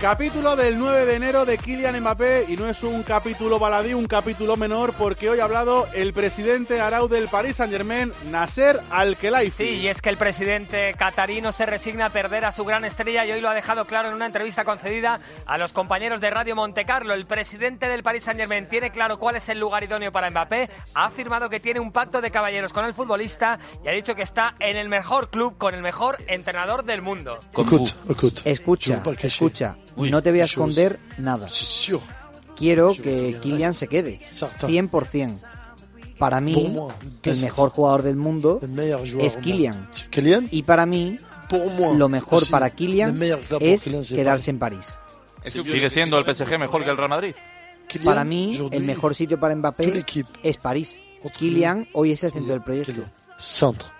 Capítulo 0.00 0.56
del 0.56 0.78
9 0.78 1.04
de 1.04 1.14
enero 1.14 1.44
de 1.44 1.58
Kylian 1.58 2.00
Mbappé 2.00 2.46
y 2.48 2.56
no 2.56 2.66
es 2.66 2.82
un 2.84 3.02
capítulo 3.02 3.58
baladí, 3.58 3.92
un 3.92 4.06
capítulo 4.06 4.56
menor 4.56 4.94
porque 4.94 5.28
hoy 5.28 5.40
ha 5.40 5.44
hablado 5.44 5.88
el 5.92 6.14
presidente 6.14 6.80
Arau 6.80 7.06
del 7.06 7.28
Paris 7.28 7.56
Saint-Germain, 7.56 8.10
Nasser 8.30 8.80
Al-Khelaifi. 9.00 9.64
Sí, 9.64 9.70
y 9.76 9.88
es 9.88 10.02
que 10.02 10.10
el 10.10 10.18
presidente 10.18 10.94
catarí 10.96 11.40
no 11.40 11.52
se 11.52 11.64
resigna 11.64 12.06
a 12.06 12.10
perder 12.10 12.44
a 12.44 12.52
su 12.52 12.64
gran 12.64 12.84
estrella 12.84 13.24
y 13.24 13.32
hoy 13.32 13.40
lo 13.40 13.48
ha 13.48 13.54
dejado 13.54 13.86
claro 13.86 14.08
en 14.08 14.14
una 14.14 14.26
entrevista 14.26 14.64
concedida 14.64 15.20
a 15.46 15.56
los 15.56 15.72
compañeros 15.72 16.20
de 16.20 16.28
Radio 16.30 16.54
Montecarlo. 16.54 17.14
El 17.14 17.26
presidente 17.26 17.88
del 17.88 18.02
Paris 18.02 18.24
Saint-Germain 18.24 18.68
tiene 18.68 18.90
claro 18.90 19.18
cuál 19.18 19.36
es 19.36 19.48
el 19.48 19.58
lugar 19.58 19.84
idóneo 19.84 20.12
para 20.12 20.28
Mbappé, 20.30 20.68
ha 20.94 21.06
afirmado 21.06 21.48
que 21.48 21.60
tiene 21.60 21.80
un 21.80 21.92
pacto 21.92 22.20
de 22.20 22.30
caballeros 22.30 22.74
con 22.74 22.84
el 22.84 22.92
futbolista 22.92 23.58
y 23.82 23.88
ha 23.88 23.92
dicho 23.92 24.14
que 24.14 24.22
está 24.22 24.54
en 24.58 24.76
el 24.76 24.90
mejor 24.90 25.30
club 25.30 25.56
con 25.56 25.74
el 25.74 25.80
mejor 25.80 26.18
entrenador 26.26 26.84
del 26.84 27.00
mundo. 27.00 27.40
Escucha, 28.44 29.00
escucha. 29.24 29.76
No 29.96 30.22
te 30.22 30.30
voy 30.30 30.40
a 30.40 30.44
esconder 30.44 30.98
nada. 31.16 31.48
Quiero 32.56 32.94
que 32.94 33.38
Kylian 33.40 33.72
se 33.72 33.88
quede. 33.88 34.20
100%. 34.20 35.49
Para 36.20 36.40
mí, 36.40 36.76
el 37.24 37.40
mejor 37.40 37.70
jugador 37.70 38.02
del 38.02 38.14
mundo 38.14 38.60
es 39.18 39.36
Kylian. 39.38 39.88
Y 40.50 40.62
para 40.62 40.84
mí, 40.84 41.18
lo 41.96 42.08
mejor 42.08 42.48
para 42.50 42.70
Kylian 42.70 43.18
es 43.58 43.90
quedarse 44.08 44.50
en 44.50 44.58
París. 44.58 44.98
¿Sigue 45.44 45.88
siendo 45.88 46.18
el 46.18 46.24
PSG 46.24 46.58
mejor 46.58 46.84
que 46.84 46.90
el 46.90 46.96
Real 46.98 47.08
Madrid? 47.08 47.34
Para 48.04 48.22
mí, 48.22 48.60
el 48.70 48.82
mejor 48.84 49.14
sitio 49.14 49.40
para 49.40 49.56
Mbappé 49.56 50.04
es 50.42 50.56
París. 50.58 51.00
Kylian 51.38 51.88
hoy 51.94 52.12
es 52.12 52.22
el 52.22 52.32
centro 52.32 52.52
del 52.52 52.62
proyecto. 52.62 53.02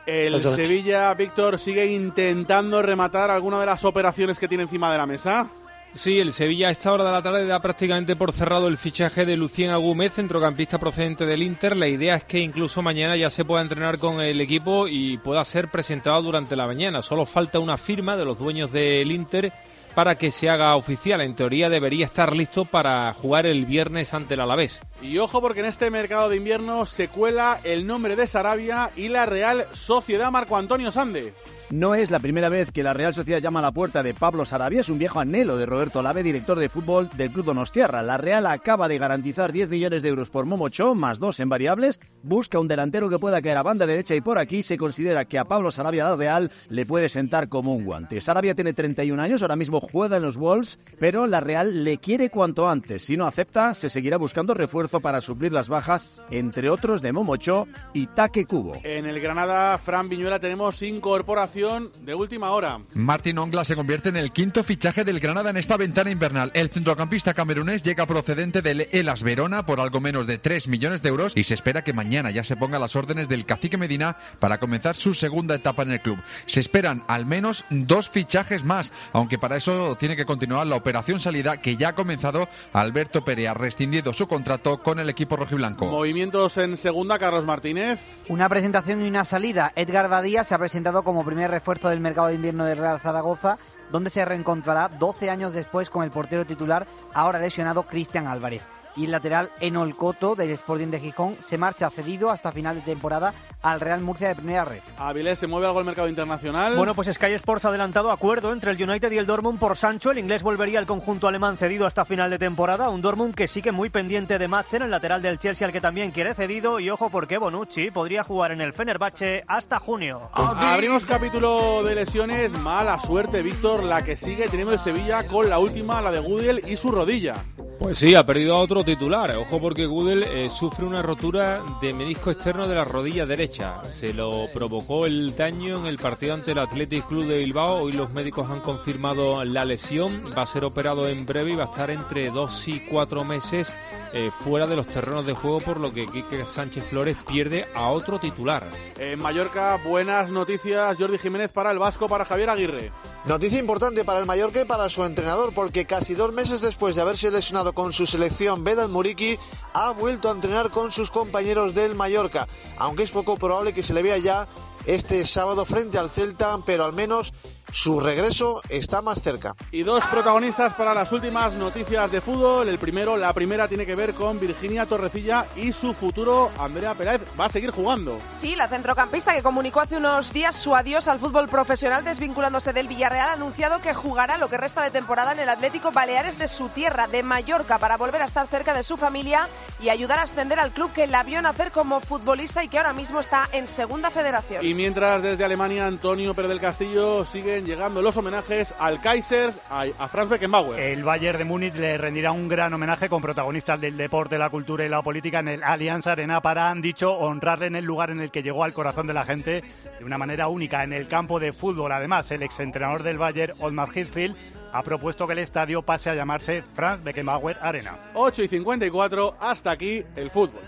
El 0.05 0.43
Sevilla, 0.43 1.15
Víctor, 1.15 1.59
sigue 1.59 1.87
intentando 1.87 2.83
rematar 2.83 3.31
alguna 3.31 3.59
de 3.61 3.67
las 3.67 3.83
operaciones 3.87 4.39
que 4.39 4.47
tiene 4.47 4.65
encima 4.65 4.93
de 4.93 4.99
la 4.99 5.07
mesa. 5.07 5.49
Sí, 5.93 6.21
el 6.21 6.33
Sevilla 6.33 6.69
a 6.69 6.71
esta 6.71 6.93
hora 6.93 7.05
de 7.05 7.11
la 7.11 7.23
tarde 7.23 7.47
da 7.47 7.61
prácticamente 7.61 8.15
por 8.15 8.33
cerrado 8.33 8.69
el 8.69 8.79
fichaje 8.79 9.27
de 9.27 9.37
Lucien 9.37 9.71
Agúmez, 9.71 10.15
centrocampista 10.15 10.79
procedente 10.79 11.27
del 11.27 11.43
Inter. 11.43 11.77
La 11.77 11.89
idea 11.89 12.15
es 12.15 12.25
que 12.25 12.39
incluso 12.39 12.81
mañana 12.81 13.17
ya 13.17 13.29
se 13.29 13.45
pueda 13.45 13.61
entrenar 13.61 13.99
con 13.99 14.21
el 14.21 14.41
equipo 14.41 14.87
y 14.87 15.19
pueda 15.19 15.45
ser 15.45 15.69
presentado 15.69 16.23
durante 16.23 16.55
la 16.55 16.67
mañana. 16.67 17.03
Solo 17.03 17.27
falta 17.27 17.59
una 17.59 17.77
firma 17.77 18.17
de 18.17 18.25
los 18.25 18.39
dueños 18.39 18.71
del 18.71 19.11
Inter 19.11 19.53
para 19.95 20.15
que 20.15 20.31
se 20.31 20.49
haga 20.49 20.77
oficial. 20.77 21.21
En 21.23 21.35
teoría 21.35 21.69
debería 21.69 22.07
estar 22.07 22.37
listo 22.37 22.65
para 22.65 23.13
jugar 23.13 23.47
el 23.47 23.67
viernes 23.67 24.15
ante 24.15 24.35
el 24.35 24.41
Alavés. 24.41 24.81
Y 25.03 25.19
ojo 25.19 25.41
porque 25.41 25.61
en 25.61 25.67
este 25.67 25.91
mercado 25.91 26.29
de 26.29 26.37
invierno 26.37 26.87
se 26.87 27.09
cuela 27.09 27.61
el 27.65 27.85
nombre 27.85 28.15
de 28.15 28.29
Sarabia 28.29 28.91
y 28.97 29.09
la 29.09 29.27
Real 29.27 29.67
Sociedad 29.73 30.31
Marco 30.31 30.57
Antonio 30.57 30.93
Sande. 30.93 31.35
No 31.73 31.95
es 31.95 32.11
la 32.11 32.19
primera 32.19 32.49
vez 32.49 32.73
que 32.73 32.83
la 32.83 32.95
Real 32.95 33.15
Sociedad 33.15 33.39
llama 33.39 33.61
a 33.61 33.63
la 33.63 33.71
puerta 33.71 34.03
de 34.03 34.13
Pablo 34.13 34.45
Sarabia, 34.45 34.81
es 34.81 34.89
un 34.89 34.99
viejo 34.99 35.21
anhelo 35.21 35.57
de 35.57 35.67
Roberto 35.67 36.03
Lave, 36.03 36.25
director 36.25 36.59
de 36.59 36.69
fútbol 36.69 37.09
del 37.17 37.31
Club 37.31 37.45
Donostiarra. 37.45 38.03
La 38.03 38.17
Real 38.17 38.47
acaba 38.47 38.89
de 38.89 38.99
garantizar 38.99 39.53
10 39.53 39.69
millones 39.69 40.03
de 40.03 40.09
euros 40.09 40.31
por 40.31 40.47
Momocho, 40.47 40.97
más 40.97 41.21
dos 41.21 41.39
en 41.39 41.49
variables. 41.49 42.01
Busca 42.25 42.59
un 42.59 42.67
delantero 42.67 43.09
que 43.09 43.21
pueda 43.21 43.41
caer 43.41 43.57
a 43.57 43.63
banda 43.63 43.87
derecha 43.87 44.17
y 44.17 44.21
por 44.21 44.39
aquí 44.39 44.65
se 44.65 44.77
considera 44.77 45.27
que 45.27 45.39
a 45.39 45.45
Pablo 45.45 45.71
Sarabia 45.71 46.03
la 46.03 46.17
Real 46.17 46.51
le 46.69 46.87
puede 46.87 47.09
sentar 47.09 47.49
como 47.49 47.73
un 47.73 47.85
guante. 47.85 48.21
Sarabia 48.21 48.57
tiene 48.57 48.73
31 48.73 49.23
años, 49.23 49.43
ahora 49.43 49.55
mismo 49.55 49.81
juega 49.81 50.17
en 50.17 50.25
los 50.25 50.39
Wolves, 50.39 50.81
pero 50.99 51.29
la 51.29 51.39
Real 51.39 51.85
le 51.85 51.99
quiere 51.99 52.31
cuanto 52.31 52.69
antes. 52.69 53.05
Si 53.05 53.17
no 53.17 53.29
acepta, 53.29 53.75
se 53.75 53.91
seguirá 53.91 54.17
buscando 54.17 54.55
refuerzo 54.55 54.99
para 54.99 55.21
suplir 55.21 55.53
las 55.53 55.69
bajas, 55.69 56.21
entre 56.33 56.69
otros 56.69 57.01
de 57.01 57.13
Momocho 57.13 57.69
y 57.95 58.09
Taque 58.09 58.45
Cubo. 58.45 58.73
En 58.83 59.07
el 59.07 59.21
Granada, 59.21 59.79
Fran 59.79 60.09
Viñuela, 60.09 60.41
tenemos 60.41 60.83
incorporación 60.83 61.60
de 61.61 62.15
última 62.15 62.53
hora. 62.53 62.81
Martín 62.95 63.37
Ongla 63.37 63.67
se 63.67 63.77
convierte 63.77 64.09
en 64.09 64.17
el 64.17 64.33
quinto 64.33 64.65
fichaje 64.65 65.05
del 65.05 65.21
Granada 65.21 65.51
en 65.51 65.59
esta 65.59 65.77
ventana 65.77 66.11
invernal. 66.11 66.51
El 66.55 66.71
centrocampista 66.71 67.35
camerunés 67.35 67.83
llega 67.83 68.07
procedente 68.07 68.63
del 68.63 68.89
Elas 68.93 69.23
Verona 69.23 69.67
por 69.67 69.79
algo 69.79 70.01
menos 70.01 70.27
de 70.27 70.39
3 70.39 70.69
millones 70.69 71.03
de 71.03 71.11
euros 71.11 71.35
y 71.37 71.45
se 71.45 71.53
espera 71.53 71.85
que 71.85 71.93
mañana 71.93 72.31
ya 72.31 72.45
se 72.45 72.57
ponga 72.57 72.79
las 72.79 72.97
órdenes 72.97 73.29
del 73.29 73.45
cacique 73.45 73.77
Medina 73.77 74.17
para 74.39 74.59
comenzar 74.59 74.97
su 74.97 75.13
segunda 75.13 75.55
etapa 75.55 75.83
en 75.83 75.91
el 75.91 76.01
club. 76.01 76.19
Se 76.47 76.61
esperan 76.61 77.05
al 77.09 77.27
menos 77.27 77.65
dos 77.69 78.09
fichajes 78.09 78.65
más, 78.65 78.91
aunque 79.13 79.39
para 79.39 79.57
eso 79.57 79.97
tiene 79.97 80.17
que 80.17 80.25
continuar 80.25 80.67
la 80.67 80.77
operación 80.77 81.21
salida 81.21 81.59
que 81.59 81.77
ya 81.77 81.89
ha 81.89 81.95
comenzado. 81.95 82.49
Alberto 82.73 83.23
Perea 83.23 83.51
ha 83.51 83.55
rescindido 83.55 84.15
su 84.15 84.29
contrato 84.29 84.83
con 84.83 84.99
el 84.99 85.11
equipo 85.11 85.37
rojiblanco. 85.37 85.85
Movimientos 85.87 86.57
en 86.57 86.79
segunda, 86.79 87.19
Carlos 87.19 87.45
Martínez. 87.45 88.01
Una 88.29 88.49
presentación 88.49 89.05
y 89.05 89.09
una 89.09 89.27
salida. 89.27 89.73
Edgar 89.77 90.09
Badía 90.09 90.43
se 90.45 90.55
ha 90.55 90.59
presentado 90.59 91.03
como 91.03 91.23
primer 91.25 91.50
refuerzo 91.51 91.89
del 91.89 92.01
mercado 92.01 92.29
de 92.29 92.35
invierno 92.35 92.65
del 92.65 92.79
Real 92.79 93.01
Zaragoza, 93.01 93.59
donde 93.91 94.11
se 94.11 94.25
reencontrará 94.25 94.89
12 94.89 95.31
años 95.31 95.53
después 95.53 95.91
con 95.91 96.05
el 96.05 96.11
portero 96.11 96.45
titular, 96.45 96.87
ahora 97.13 97.39
lesionado 97.39 97.83
Cristian 97.83 98.27
Álvarez. 98.27 98.63
Y 98.97 99.05
el 99.05 99.13
lateral 99.13 99.51
Enol 99.61 99.97
Coto 99.97 100.35
del 100.35 100.51
Sporting 100.51 100.89
de 100.89 101.01
Gijón 101.01 101.37
se 101.41 101.59
marcha 101.59 101.91
cedido 101.91 102.31
hasta 102.31 102.53
final 102.53 102.77
de 102.77 102.83
temporada 102.83 103.33
al 103.63 103.81
Real 103.81 104.01
Murcia 104.01 104.29
de 104.29 104.35
primera 104.35 104.65
red. 104.65 104.81
Avilés, 104.99 105.39
¿se 105.39 105.47
mueve 105.47 105.67
algo 105.67 105.81
el 105.81 105.85
mercado 105.85 106.09
internacional? 106.09 106.77
Bueno, 106.77 106.95
pues 106.95 107.09
Sky 107.13 107.33
Sports 107.33 107.65
ha 107.65 107.69
adelantado 107.69 108.11
acuerdo 108.11 108.53
entre 108.53 108.73
el 108.73 108.83
United 108.83 109.13
y 109.13 109.19
el 109.19 109.27
Dortmund 109.27 109.59
por 109.59 109.77
Sancho. 109.77 110.11
El 110.11 110.19
inglés 110.19 110.43
volvería 110.43 110.79
al 110.79 110.87
conjunto 110.87 111.29
alemán 111.29 111.57
cedido 111.57 111.87
hasta 111.87 112.05
final 112.05 112.31
de 112.31 112.39
temporada. 112.39 112.89
Un 112.89 113.03
Dortmund 113.03 113.35
que 113.35 113.49
sigue 113.49 113.73
muy 113.73 113.91
pendiente 113.91 114.39
de 114.39 114.49
Madsen, 114.49 114.83
el 114.83 114.91
lateral 114.91 115.23
del 115.23 115.39
Chelsea, 115.39 115.67
al 115.67 115.73
que 115.73 115.81
también 115.81 116.11
quiere 116.11 116.35
cedido. 116.35 116.81
Y 116.81 116.91
ojo 116.91 117.11
porque 117.11 117.39
Bonucci 117.39 117.91
podría 117.91 118.25
jugar 118.25 118.53
en 118.53 118.61
el 118.61 118.73
Fenerbahce 118.73 119.45
hasta 119.47 119.79
junio. 119.79 120.31
Abrimos 120.33 121.05
capítulo 121.05 121.83
de 121.85 121.95
lesiones. 121.95 122.53
Mala 122.53 122.99
suerte, 122.99 123.43
Víctor, 123.43 123.85
la 123.85 124.03
que 124.03 124.17
sigue 124.17 124.49
teniendo 124.49 124.73
el 124.73 124.79
Sevilla 124.79 125.27
con 125.27 125.49
la 125.49 125.59
última, 125.59 126.01
la 126.01 126.11
de 126.11 126.21
Gudiel 126.21 126.63
y 126.67 126.77
su 126.77 126.91
rodilla. 126.91 127.37
Pues 127.81 127.97
sí, 127.97 128.15
ha 128.15 128.27
perdido 128.27 128.57
a 128.57 128.59
otro 128.59 128.85
titular. 128.85 129.35
Ojo 129.39 129.59
porque 129.59 129.87
Gudel 129.87 130.23
eh, 130.25 130.51
sufre 130.51 130.85
una 130.85 131.01
rotura 131.01 131.63
de 131.81 131.95
menisco 131.95 132.31
externo 132.31 132.69
de 132.69 132.75
la 132.75 132.85
rodilla 132.85 133.25
derecha. 133.25 133.83
Se 133.85 134.13
lo 134.13 134.49
provocó 134.53 135.07
el 135.07 135.35
daño 135.35 135.79
en 135.79 135.87
el 135.87 135.97
partido 135.97 136.35
ante 136.35 136.53
el 136.53 136.59
Athletic 136.59 137.09
Club 137.09 137.25
de 137.25 137.39
Bilbao. 137.39 137.85
Hoy 137.85 137.93
los 137.93 138.11
médicos 138.11 138.51
han 138.51 138.61
confirmado 138.61 139.43
la 139.47 139.65
lesión. 139.65 140.23
Va 140.37 140.43
a 140.43 140.47
ser 140.47 140.65
operado 140.65 141.09
en 141.09 141.25
breve 141.25 141.53
y 141.53 141.57
va 141.57 141.65
a 141.65 141.71
estar 141.71 141.91
entre 141.91 142.31
dos 142.31 142.69
y 142.69 142.81
cuatro 142.81 143.25
meses 143.25 143.73
eh, 144.13 144.31
fuera 144.31 144.67
de 144.67 144.77
los 144.77 144.87
terrenos 144.87 145.25
de 145.25 145.35
juego, 145.35 145.61
por 145.61 145.81
lo 145.81 145.91
que 145.91 146.07
Quique 146.07 146.45
Sánchez 146.45 146.85
Flores 146.85 147.17
pierde 147.27 147.67
a 147.75 147.89
otro 147.89 148.19
titular. 148.19 148.63
En 148.99 149.19
Mallorca, 149.21 149.79
buenas 149.87 150.31
noticias. 150.31 150.99
Jordi 150.99 151.17
Jiménez 151.17 151.51
para 151.51 151.71
el 151.71 151.79
Vasco, 151.79 152.09
para 152.09 152.27
Javier 152.27 152.51
Aguirre. 152.51 152.93
Noticia 153.25 153.59
importante 153.59 154.05
para 154.05 154.19
el 154.19 154.27
Mallorca 154.27 154.63
y 154.63 154.65
para 154.65 154.89
su 154.89 155.05
entrenador, 155.05 155.53
porque 155.55 155.85
casi 155.85 156.15
dos 156.15 156.33
meses 156.33 156.61
después 156.61 156.97
de 156.97 157.03
haberse 157.03 157.31
lesionado 157.31 157.70
con 157.73 157.93
su 157.93 158.07
selección, 158.07 158.65
Bedal 158.65 158.89
Muriki 158.89 159.39
ha 159.75 159.91
vuelto 159.91 160.29
a 160.29 160.33
entrenar 160.33 160.71
con 160.71 160.93
sus 160.93 161.11
compañeros 161.11 161.75
del 161.75 161.95
Mallorca, 161.95 162.49
aunque 162.79 163.03
es 163.03 163.11
poco 163.11 163.37
probable 163.37 163.73
que 163.73 163.83
se 163.83 163.95
le 163.95 164.03
vea 164.03 164.19
ya 164.19 164.49
este 164.87 165.25
sábado 165.27 165.65
frente 165.65 165.99
al 165.99 166.11
Celta, 166.11 166.59
pero 166.65 166.85
al 166.85 166.93
menos 166.93 167.33
su 167.73 168.01
regreso 168.01 168.61
está 168.69 169.01
más 169.01 169.23
cerca. 169.23 169.55
Y 169.71 169.83
dos 169.83 170.05
protagonistas 170.07 170.75
para 170.75 170.95
las 170.95 171.13
últimas 171.13 171.55
noticias 171.55 172.11
de 172.11 172.21
fútbol. 172.21 172.69
El 172.69 172.79
primero, 172.79 173.17
la 173.17 173.33
primera 173.33 173.69
tiene 173.69 173.87
que 173.87 173.95
ver 173.95 174.15
con 174.15 174.41
Virginia 174.41 174.87
Torrecilla 174.87 175.47
y 175.57 175.73
su 175.73 175.95
futuro 175.95 176.51
Andrea 176.59 176.95
Peláez. 176.95 177.21
Va 177.39 177.47
a 177.47 177.49
seguir 177.49 177.71
jugando. 177.71 178.19
Sí, 178.35 178.57
la 178.57 178.69
centrocampista 178.69 179.35
que 179.35 179.43
comunicó 179.43 179.81
hace 179.81 179.97
unos 179.97 180.33
días 180.33 180.57
su 180.57 180.75
adiós 180.75 181.09
al 181.09 181.21
fútbol 181.21 181.49
profesional 181.49 182.05
desvinculándose 182.05 182.73
del 182.73 182.89
Villarreal 182.89 183.29
ha 183.29 183.33
anunciado 183.33 183.81
que 183.81 183.95
jugará 183.95 184.39
lo 184.39 184.49
que 184.49 184.57
resta 184.57 184.83
de 184.83 184.91
temporada 184.91 185.33
en 185.33 185.41
el 185.41 185.49
Atlético 185.49 185.93
Baleares 185.93 186.39
de 186.39 186.49
su 186.49 186.69
tierra, 186.69 187.07
de 187.07 187.23
Mallorca, 187.23 187.79
para 187.79 187.97
volver 187.97 188.23
a 188.23 188.27
estar 188.27 188.47
cerca 188.47 188.75
de 188.75 188.83
su 188.83 188.97
familia 188.97 189.49
y 189.81 189.89
ayudar 189.89 190.19
a 190.19 190.23
ascender 190.23 190.59
al 190.59 190.71
club 190.71 190.93
que 190.93 191.07
la 191.07 191.23
vio 191.23 191.41
nacer 191.43 191.71
como 191.71 192.01
futbolista 192.01 192.65
y 192.65 192.69
que 192.69 192.79
ahora 192.79 192.93
mismo 192.93 193.21
está 193.21 193.49
en 193.53 193.69
segunda 193.69 194.11
federación. 194.11 194.65
Y 194.65 194.75
mientras 194.75 195.23
desde 195.23 195.45
Alemania 195.45 195.87
Antonio 195.87 196.35
Pérez 196.35 196.51
del 196.51 196.61
Castillo 196.61 197.25
siguen 197.51 197.67
llegando 197.67 198.01
los 198.01 198.17
homenajes 198.17 198.73
al 198.79 199.01
Kaiser, 199.01 199.53
a, 199.71 199.85
a 199.99 200.09
Franz 200.09 200.29
Beckenbauer. 200.31 200.79
El 200.79 201.03
Bayern 201.03 201.39
de 201.39 201.45
Múnich 201.45 201.75
le 201.75 201.99
rendirá 201.99 202.31
un 202.31 202.49
gran 202.49 202.73
homenaje 202.73 203.09
con 203.09 203.21
protagonistas 203.21 203.81
del 203.81 203.97
deporte, 203.97 204.39
la 204.39 204.51
cultura 204.51 204.85
y 204.85 204.89
la 204.89 205.03
política 205.03 205.41
en 205.41 205.49
el 205.49 205.65
Allianz 205.65 206.07
Arena 206.07 206.41
para, 206.41 206.71
han 206.71 206.81
dicho, 206.81 207.13
honrarle 207.13 207.67
en 207.67 207.75
el 207.75 207.85
lugar 207.85 208.11
en 208.11 208.21
el 208.21 208.31
que 208.31 208.45
llegó 208.45 208.63
al 208.63 208.73
corazón 208.73 209.09
de 209.09 209.15
la 209.15 209.25
gente 209.25 209.65
de 209.99 210.05
una 210.05 210.17
manera 210.17 210.47
única 210.47 210.85
en 210.85 210.93
el 210.93 211.09
campo 211.09 211.41
de 211.41 211.53
fútbol. 211.53 211.91
Además, 211.91 212.31
el 212.31 212.45
exentrenador 212.45 213.03
del 213.03 213.19
Bayern, 213.19 213.55
Otmar 213.59 213.89
Hitzfeld, 213.93 214.37
ha 214.73 214.83
propuesto 214.85 215.27
que 215.27 215.33
el 215.33 215.41
estadio 215.41 215.83
pase 215.83 216.09
a 216.09 216.15
llamarse 216.15 216.63
Franz 216.75 217.03
Beckenbauer 217.03 217.59
Arena. 217.61 217.99
8 218.15 218.45
y 218.45 218.49
54, 218.49 219.39
hasta 219.41 219.73
aquí 219.73 220.05
el 220.15 220.31
fútbol. 220.31 220.63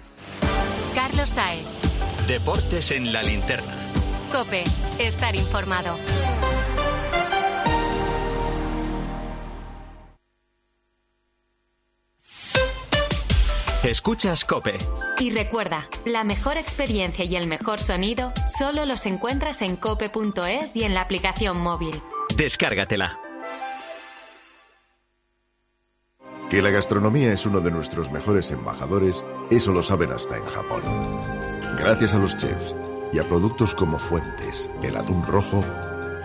Carlos 0.96 1.28
Saez. 1.28 1.64
Deportes 2.26 2.90
en 2.90 3.12
la 3.12 3.22
linterna. 3.22 3.76
Cope, 4.32 4.64
estar 4.98 5.36
informado. 5.36 5.94
Escuchas 13.82 14.44
Cope. 14.44 14.78
Y 15.18 15.30
recuerda, 15.30 15.88
la 16.04 16.22
mejor 16.22 16.56
experiencia 16.56 17.24
y 17.24 17.34
el 17.34 17.48
mejor 17.48 17.80
sonido 17.80 18.32
solo 18.46 18.86
los 18.86 19.06
encuentras 19.06 19.60
en 19.60 19.74
cope.es 19.74 20.76
y 20.76 20.84
en 20.84 20.94
la 20.94 21.00
aplicación 21.00 21.58
móvil. 21.58 22.00
Descárgatela. 22.36 23.18
Que 26.48 26.62
la 26.62 26.70
gastronomía 26.70 27.32
es 27.32 27.44
uno 27.44 27.60
de 27.60 27.72
nuestros 27.72 28.12
mejores 28.12 28.52
embajadores, 28.52 29.24
eso 29.50 29.72
lo 29.72 29.82
saben 29.82 30.12
hasta 30.12 30.36
en 30.36 30.44
Japón. 30.44 30.82
Gracias 31.76 32.14
a 32.14 32.18
los 32.18 32.36
chefs 32.36 32.76
y 33.12 33.18
a 33.18 33.24
productos 33.24 33.74
como 33.74 33.98
Fuentes, 33.98 34.70
el 34.84 34.96
atún 34.96 35.26
rojo, 35.26 35.64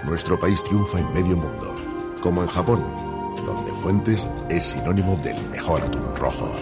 nuestro 0.03 0.39
país 0.39 0.63
triunfa 0.63 0.99
en 0.99 1.11
medio 1.11 1.35
mundo, 1.35 1.75
como 2.21 2.43
en 2.43 2.49
Japón, 2.49 2.83
donde 3.43 3.71
Fuentes 3.81 4.29
es 4.47 4.63
sinónimo 4.65 5.15
del 5.23 5.41
mejor 5.49 5.81
atún 5.81 6.15
rojo. 6.15 6.53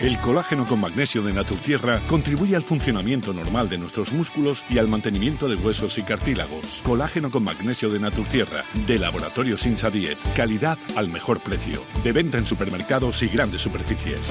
El 0.00 0.20
colágeno 0.20 0.66
con 0.66 0.80
magnesio 0.80 1.22
de 1.22 1.32
Naturtierra 1.32 2.02
contribuye 2.06 2.54
al 2.54 2.62
funcionamiento 2.62 3.32
normal 3.32 3.70
de 3.70 3.78
nuestros 3.78 4.12
músculos 4.12 4.62
y 4.68 4.76
al 4.76 4.88
mantenimiento 4.88 5.48
de 5.48 5.56
huesos 5.56 5.96
y 5.96 6.02
cartílagos. 6.02 6.82
Colágeno 6.84 7.30
con 7.30 7.44
magnesio 7.44 7.88
de 7.88 7.98
Naturtierra, 7.98 8.64
de 8.86 8.98
Laboratorio 8.98 9.56
Sinsa 9.56 9.90
Diet. 9.90 10.18
Calidad 10.34 10.76
al 10.96 11.08
mejor 11.08 11.40
precio. 11.40 11.82
De 12.04 12.12
venta 12.12 12.36
en 12.36 12.44
supermercados 12.44 13.22
y 13.22 13.28
grandes 13.28 13.62
superficies. 13.62 14.30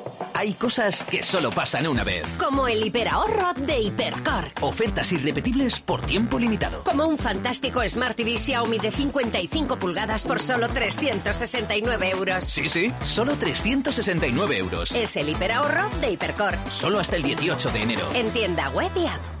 Hay 0.33 0.53
cosas 0.53 1.05
que 1.05 1.23
solo 1.23 1.51
pasan 1.51 1.87
una 1.87 2.03
vez. 2.03 2.25
Como 2.37 2.67
el 2.67 2.85
hiperahorro 2.85 3.53
de 3.55 3.79
Hipercor. 3.79 4.51
Ofertas 4.61 5.11
irrepetibles 5.11 5.79
por 5.79 6.05
tiempo 6.05 6.39
limitado. 6.39 6.83
Como 6.83 7.05
un 7.05 7.17
fantástico 7.17 7.81
Smart 7.87 8.15
TV 8.15 8.37
Xiaomi 8.37 8.79
de 8.79 8.91
55 8.91 9.77
pulgadas 9.77 10.23
por 10.23 10.39
solo 10.39 10.69
369 10.69 12.09
euros. 12.09 12.45
Sí, 12.45 12.69
sí, 12.69 12.93
solo 13.03 13.35
369 13.35 14.57
euros. 14.57 14.91
Es 14.91 15.15
el 15.17 15.29
hiperahorro 15.29 15.89
de 15.99 16.11
Hipercor. 16.11 16.57
Solo 16.69 16.99
hasta 16.99 17.15
el 17.15 17.23
18 17.23 17.71
de 17.71 17.81
enero. 17.81 18.09
En 18.13 18.29
tienda 18.31 18.69
web 18.69 18.91
y 18.95 19.05
app. 19.07 19.40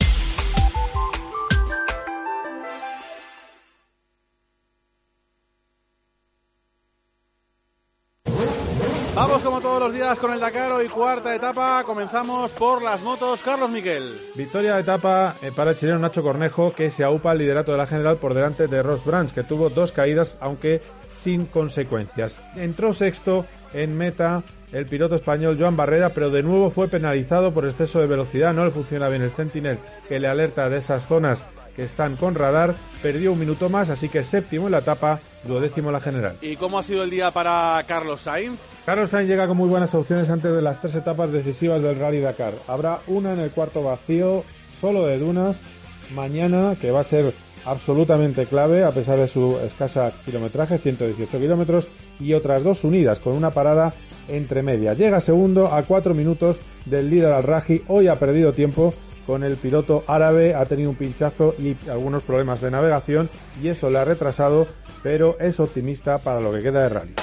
Todos 9.71 9.83
los 9.83 9.93
días 9.93 10.19
con 10.19 10.33
el 10.33 10.41
Dakar 10.41 10.73
hoy 10.73 10.89
cuarta 10.89 11.33
etapa. 11.33 11.81
Comenzamos 11.85 12.51
por 12.51 12.81
las 12.81 13.01
motos. 13.03 13.41
Carlos 13.41 13.69
Miquel. 13.69 14.03
Victoria 14.35 14.75
de 14.75 14.81
etapa 14.81 15.37
eh, 15.41 15.53
para 15.55 15.71
el 15.71 15.77
chileno 15.77 15.97
Nacho 15.97 16.21
Cornejo 16.23 16.73
que 16.73 16.89
se 16.89 17.05
aupa 17.05 17.31
el 17.31 17.37
liderato 17.37 17.71
de 17.71 17.77
la 17.77 17.87
general 17.87 18.17
por 18.17 18.33
delante 18.33 18.67
de 18.67 18.83
Ross 18.83 19.05
Brands 19.05 19.31
que 19.31 19.43
tuvo 19.43 19.69
dos 19.69 19.93
caídas 19.93 20.35
aunque 20.41 20.81
sin 21.09 21.45
consecuencias. 21.45 22.41
Entró 22.57 22.93
sexto 22.93 23.45
en 23.73 23.97
meta 23.97 24.43
el 24.73 24.87
piloto 24.87 25.15
español 25.15 25.55
Joan 25.57 25.77
Barrera, 25.77 26.09
pero 26.09 26.29
de 26.31 26.43
nuevo 26.43 26.69
fue 26.69 26.89
penalizado 26.89 27.53
por 27.53 27.63
exceso 27.63 28.01
de 28.01 28.07
velocidad. 28.07 28.53
No 28.53 28.65
le 28.65 28.71
funciona 28.71 29.07
bien 29.07 29.21
el 29.21 29.31
Sentinel 29.31 29.79
que 30.09 30.19
le 30.19 30.27
alerta 30.27 30.69
de 30.69 30.79
esas 30.79 31.07
zonas 31.07 31.45
que 31.75 31.83
están 31.83 32.15
con 32.15 32.35
radar. 32.35 32.75
Perdió 33.01 33.33
un 33.33 33.39
minuto 33.39 33.69
más, 33.69 33.89
así 33.89 34.09
que 34.09 34.23
séptimo 34.23 34.67
en 34.67 34.71
la 34.71 34.79
etapa, 34.79 35.19
duodécimo 35.43 35.89
en 35.89 35.93
la 35.93 35.99
general. 35.99 36.37
¿Y 36.41 36.55
cómo 36.55 36.79
ha 36.79 36.83
sido 36.83 37.03
el 37.03 37.09
día 37.09 37.31
para 37.31 37.83
Carlos 37.87 38.21
Sainz? 38.21 38.59
Carlos 38.85 39.09
Sainz 39.09 39.29
llega 39.29 39.47
con 39.47 39.57
muy 39.57 39.69
buenas 39.69 39.93
opciones 39.95 40.29
antes 40.29 40.53
de 40.53 40.61
las 40.61 40.81
tres 40.81 40.95
etapas 40.95 41.31
decisivas 41.31 41.81
del 41.81 41.99
Rally 41.99 42.19
Dakar. 42.19 42.53
Habrá 42.67 42.99
una 43.07 43.33
en 43.33 43.39
el 43.39 43.51
cuarto 43.51 43.83
vacío, 43.83 44.43
solo 44.79 45.05
de 45.05 45.17
dunas, 45.17 45.61
mañana, 46.13 46.75
que 46.79 46.91
va 46.91 47.01
a 47.01 47.05
ser 47.05 47.33
absolutamente 47.65 48.45
clave 48.45 48.83
a 48.83 48.91
pesar 48.91 49.17
de 49.17 49.27
su 49.27 49.57
escasa 49.59 50.11
kilometraje, 50.25 50.77
118 50.77 51.39
kilómetros, 51.39 51.87
y 52.19 52.33
otras 52.33 52.63
dos 52.63 52.83
unidas 52.83 53.19
con 53.19 53.35
una 53.35 53.51
parada 53.51 53.93
entre 54.27 54.63
medias. 54.63 54.97
Llega 54.97 55.19
segundo 55.19 55.73
a 55.73 55.83
cuatro 55.83 56.13
minutos 56.13 56.61
del 56.85 57.09
líder 57.09 57.33
al 57.33 57.43
Raji. 57.43 57.83
Hoy 57.87 58.07
ha 58.07 58.19
perdido 58.19 58.53
tiempo 58.53 58.93
con 59.25 59.43
el 59.43 59.57
piloto 59.57 60.03
árabe, 60.07 60.55
ha 60.55 60.65
tenido 60.65 60.89
un 60.89 60.95
pinchazo 60.95 61.55
y 61.57 61.77
algunos 61.89 62.23
problemas 62.23 62.61
de 62.61 62.71
navegación 62.71 63.29
y 63.61 63.69
eso 63.69 63.89
le 63.89 63.99
ha 63.99 64.05
retrasado, 64.05 64.67
pero 65.03 65.37
es 65.39 65.59
optimista 65.59 66.17
para 66.17 66.41
lo 66.41 66.51
que 66.51 66.61
queda 66.61 66.83
de 66.83 66.89
rally. 66.89 67.13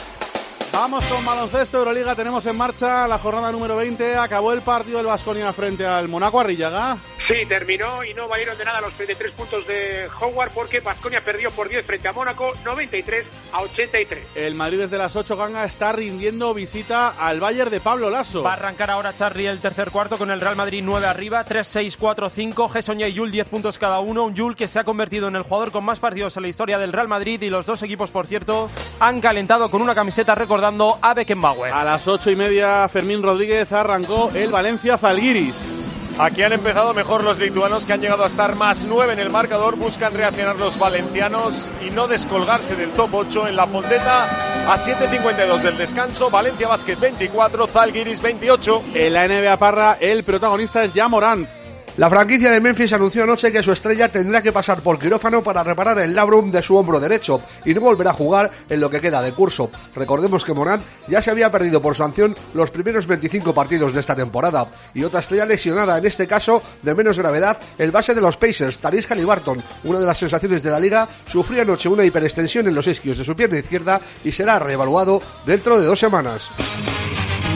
Vamos 0.73 1.05
con 1.07 1.25
baloncesto 1.25 1.79
Euroliga, 1.79 2.15
tenemos 2.15 2.47
en 2.47 2.57
marcha 2.57 3.09
la 3.09 3.19
jornada 3.19 3.51
número 3.51 3.77
20, 3.77 4.17
acabó 4.17 4.53
el 4.53 4.61
partido 4.63 4.99
del 4.99 5.07
Vasconia 5.07 5.53
frente 5.53 5.87
al 5.87 6.09
Monaco 6.09 6.39
Arrillaga. 6.39 6.99
Sí, 7.29 7.45
terminó 7.47 8.03
y 8.05 8.15
no 8.15 8.27
valieron 8.27 8.57
de 8.57 8.65
nada 8.65 8.81
los 8.81 8.95
33 8.95 9.33
puntos 9.33 9.67
de 9.67 10.09
Howard 10.19 10.51
porque 10.55 10.81
Vasconia 10.81 11.21
perdió 11.21 11.51
por 11.51 11.69
10 11.69 11.85
frente 11.85 12.09
a 12.09 12.15
Mónaco, 12.15 12.53
93 12.65 13.27
a 13.53 13.61
83. 13.61 14.29
El 14.35 14.55
Madrid 14.55 14.79
desde 14.79 14.97
las 14.97 15.15
8 15.15 15.37
ganga 15.37 15.67
está 15.67 15.93
rindiendo 15.93 16.55
visita 16.55 17.09
al 17.19 17.39
Bayern 17.39 17.71
de 17.71 17.81
Pablo 17.81 18.09
Lasso. 18.09 18.43
Va 18.43 18.53
a 18.53 18.55
arrancar 18.55 18.91
ahora 18.91 19.15
Charlie 19.15 19.47
el 19.47 19.59
tercer 19.59 19.91
cuarto 19.91 20.17
con 20.17 20.31
el 20.31 20.41
Real 20.41 20.57
Madrid 20.57 20.83
9 20.83 21.07
arriba, 21.07 21.45
3-6-4-5, 21.45 22.71
Gesson 22.71 23.03
y 23.03 23.13
Yul 23.13 23.31
10 23.31 23.49
puntos 23.49 23.77
cada 23.77 24.01
uno, 24.01 24.25
un 24.25 24.35
Yul 24.35 24.57
que 24.57 24.67
se 24.67 24.79
ha 24.79 24.85
convertido 24.85 25.29
en 25.29 25.37
el 25.37 25.43
jugador 25.43 25.71
con 25.71 25.85
más 25.85 25.99
partidos 25.99 26.35
en 26.39 26.45
la 26.45 26.49
historia 26.49 26.79
del 26.79 26.95
Real 26.95 27.09
Madrid 27.09 27.43
y 27.43 27.51
los 27.51 27.67
dos 27.67 27.83
equipos, 27.83 28.11
por 28.11 28.27
cierto, 28.27 28.71
han 29.01 29.21
calentado 29.21 29.71
con 29.71 29.83
una 29.83 29.95
camiseta 29.95 30.35
recordando 30.35 30.99
a 31.03 31.13
Beckenbauer. 31.13 31.75
A 31.75 31.85
las 31.85 32.09
8 32.09 32.31
y 32.31 32.37
media 32.37 32.89
Fermín 32.89 33.23
Rodríguez 33.23 33.71
arrancó 33.71 34.31
el 34.35 34.51
Valencia 34.51 34.97
Zalgiris. 34.97 35.88
Aquí 36.19 36.43
han 36.43 36.53
empezado 36.53 36.95
mejor 36.95 37.23
los 37.23 37.39
lituanos 37.39 37.87
que 37.87 37.93
han 37.93 38.01
llegado 38.01 38.25
a 38.25 38.27
estar 38.27 38.57
más 38.57 38.85
9 38.85 39.13
en 39.13 39.21
el 39.21 39.31
marcador. 39.31 39.77
Buscan 39.77 40.13
reaccionar 40.13 40.57
los 40.57 40.77
valencianos 40.77 41.71
y 41.87 41.91
no 41.91 42.09
descolgarse 42.09 42.75
del 42.75 42.91
top 42.91 43.15
8 43.15 43.47
en 43.47 43.55
la 43.55 43.67
Ponteta 43.67 44.25
a 44.69 44.77
7.52 44.77 45.61
del 45.63 45.79
descanso. 45.79 46.29
Valencia 46.29 46.67
Basket 46.67 46.97
24, 46.97 47.69
Zalgiris 47.69 48.21
28. 48.21 48.83
En 48.95 49.13
la 49.13 49.29
NBA 49.29 49.57
Parra 49.59 49.97
el 50.01 50.25
protagonista 50.25 50.83
es 50.83 50.93
ya 50.93 51.09
Morant. 51.09 51.58
La 51.99 52.09
franquicia 52.09 52.53
de 52.53 52.61
Memphis 52.61 52.93
anunció 52.93 53.25
anoche 53.25 53.51
que 53.51 53.61
su 53.61 53.73
estrella 53.73 54.09
tendrá 54.09 54.41
que 54.41 54.53
pasar 54.53 54.83
por 54.83 55.01
quirófano 55.01 55.43
para 55.43 55.65
reparar 55.65 55.99
el 55.99 56.15
labrum 56.15 56.53
de 56.53 56.63
su 56.63 56.77
hombro 56.77 57.01
derecho 57.01 57.43
y 57.65 57.75
no 57.75 57.81
volverá 57.81 58.11
a 58.11 58.15
jugar 58.15 58.53
en 58.71 58.79
lo 58.79 58.89
que 58.89 59.01
queda 59.01 59.21
de 59.21 59.33
curso. 59.33 59.69
Recordemos 59.97 60.45
que 60.45 60.55
Morant 60.55 60.85
ya 61.09 61.21
se 61.21 61.33
había 61.33 61.51
perdido 61.51 61.83
por 61.83 61.97
sanción 61.97 62.37
los 62.55 62.71
primeros 62.71 63.09
25 63.09 63.53
partidos 63.53 63.95
de 63.95 63.99
esta 63.99 64.15
temporada 64.15 64.71
y 64.95 65.03
otra 65.03 65.19
estrella 65.19 65.45
lesionada, 65.45 65.99
en 65.99 66.07
este 66.07 66.29
caso 66.29 66.63
de 66.83 66.95
menos 66.95 67.19
gravedad, 67.19 67.59
el 67.79 67.91
base 67.91 68.15
de 68.15 68.21
los 68.21 68.37
Pacers, 68.37 68.79
Taris 68.79 69.11
Halliburton, 69.11 69.61
una 69.83 69.99
de 69.99 70.07
las 70.07 70.19
sensaciones 70.19 70.63
de 70.63 70.71
la 70.71 70.79
liga, 70.79 71.09
sufrió 71.27 71.63
anoche 71.63 71.89
una 71.89 72.05
hiperextensión 72.05 72.69
en 72.69 72.77
los 72.77 72.87
isquios 72.87 73.19
de 73.19 73.25
su 73.25 73.35
pierna 73.35 73.59
izquierda 73.59 74.01
y 74.23 74.31
será 74.31 74.61
reevaluado 74.61 75.21
dentro 75.45 75.81
de 75.81 75.87
dos 75.89 75.99
semanas. 75.99 76.53